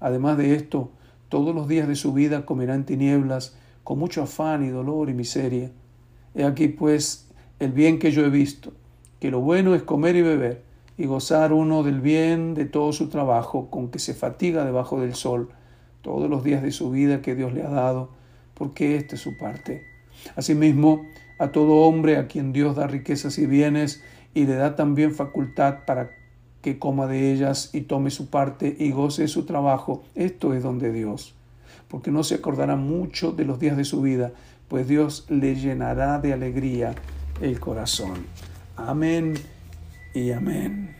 Además 0.00 0.38
de 0.38 0.54
esto, 0.54 0.90
todos 1.28 1.54
los 1.54 1.68
días 1.68 1.88
de 1.88 1.94
su 1.94 2.12
vida 2.12 2.46
comerá 2.46 2.74
en 2.74 2.84
tinieblas, 2.84 3.56
con 3.84 3.98
mucho 3.98 4.22
afán 4.22 4.64
y 4.64 4.68
dolor 4.68 5.10
y 5.10 5.14
miseria. 5.14 5.70
He 6.34 6.44
aquí 6.44 6.68
pues 6.68 7.28
el 7.58 7.72
bien 7.72 7.98
que 7.98 8.12
yo 8.12 8.24
he 8.24 8.30
visto, 8.30 8.72
que 9.20 9.30
lo 9.30 9.40
bueno 9.40 9.74
es 9.74 9.82
comer 9.82 10.16
y 10.16 10.22
beber, 10.22 10.62
y 10.96 11.06
gozar 11.06 11.52
uno 11.52 11.82
del 11.82 12.00
bien 12.00 12.54
de 12.54 12.64
todo 12.64 12.92
su 12.92 13.08
trabajo, 13.08 13.70
con 13.70 13.88
que 13.88 13.98
se 13.98 14.14
fatiga 14.14 14.64
debajo 14.64 15.00
del 15.00 15.14
sol, 15.14 15.48
todos 16.02 16.28
los 16.28 16.44
días 16.44 16.62
de 16.62 16.72
su 16.72 16.90
vida 16.90 17.22
que 17.22 17.34
Dios 17.34 17.52
le 17.52 17.62
ha 17.62 17.70
dado, 17.70 18.10
porque 18.58 18.96
esta 18.96 19.14
es 19.14 19.20
su 19.20 19.36
parte. 19.36 19.86
Asimismo, 20.36 21.06
a 21.38 21.48
todo 21.48 21.86
hombre 21.86 22.16
a 22.16 22.26
quien 22.26 22.52
Dios 22.52 22.76
da 22.76 22.86
riquezas 22.86 23.38
y 23.38 23.46
bienes, 23.46 24.02
y 24.34 24.46
le 24.46 24.54
da 24.54 24.76
también 24.76 25.14
facultad 25.14 25.84
para 25.86 26.10
que 26.60 26.78
coma 26.78 27.06
de 27.06 27.32
ellas 27.32 27.70
y 27.72 27.82
tome 27.82 28.10
su 28.10 28.28
parte 28.28 28.76
y 28.78 28.90
goce 28.90 29.22
de 29.22 29.28
su 29.28 29.44
trabajo, 29.44 30.02
esto 30.14 30.54
es 30.54 30.62
donde 30.62 30.92
Dios, 30.92 31.34
porque 31.88 32.10
no 32.10 32.24
se 32.24 32.34
acordará 32.34 32.76
mucho 32.76 33.32
de 33.32 33.44
los 33.44 33.60
días 33.60 33.76
de 33.76 33.84
su 33.84 34.02
vida, 34.02 34.32
pues 34.68 34.88
Dios 34.88 35.26
le 35.28 35.54
llenará 35.54 36.18
de 36.18 36.32
alegría 36.32 36.94
el 37.40 37.58
corazón. 37.60 38.26
Amén 38.76 39.34
y 40.14 40.32
amén. 40.32 40.97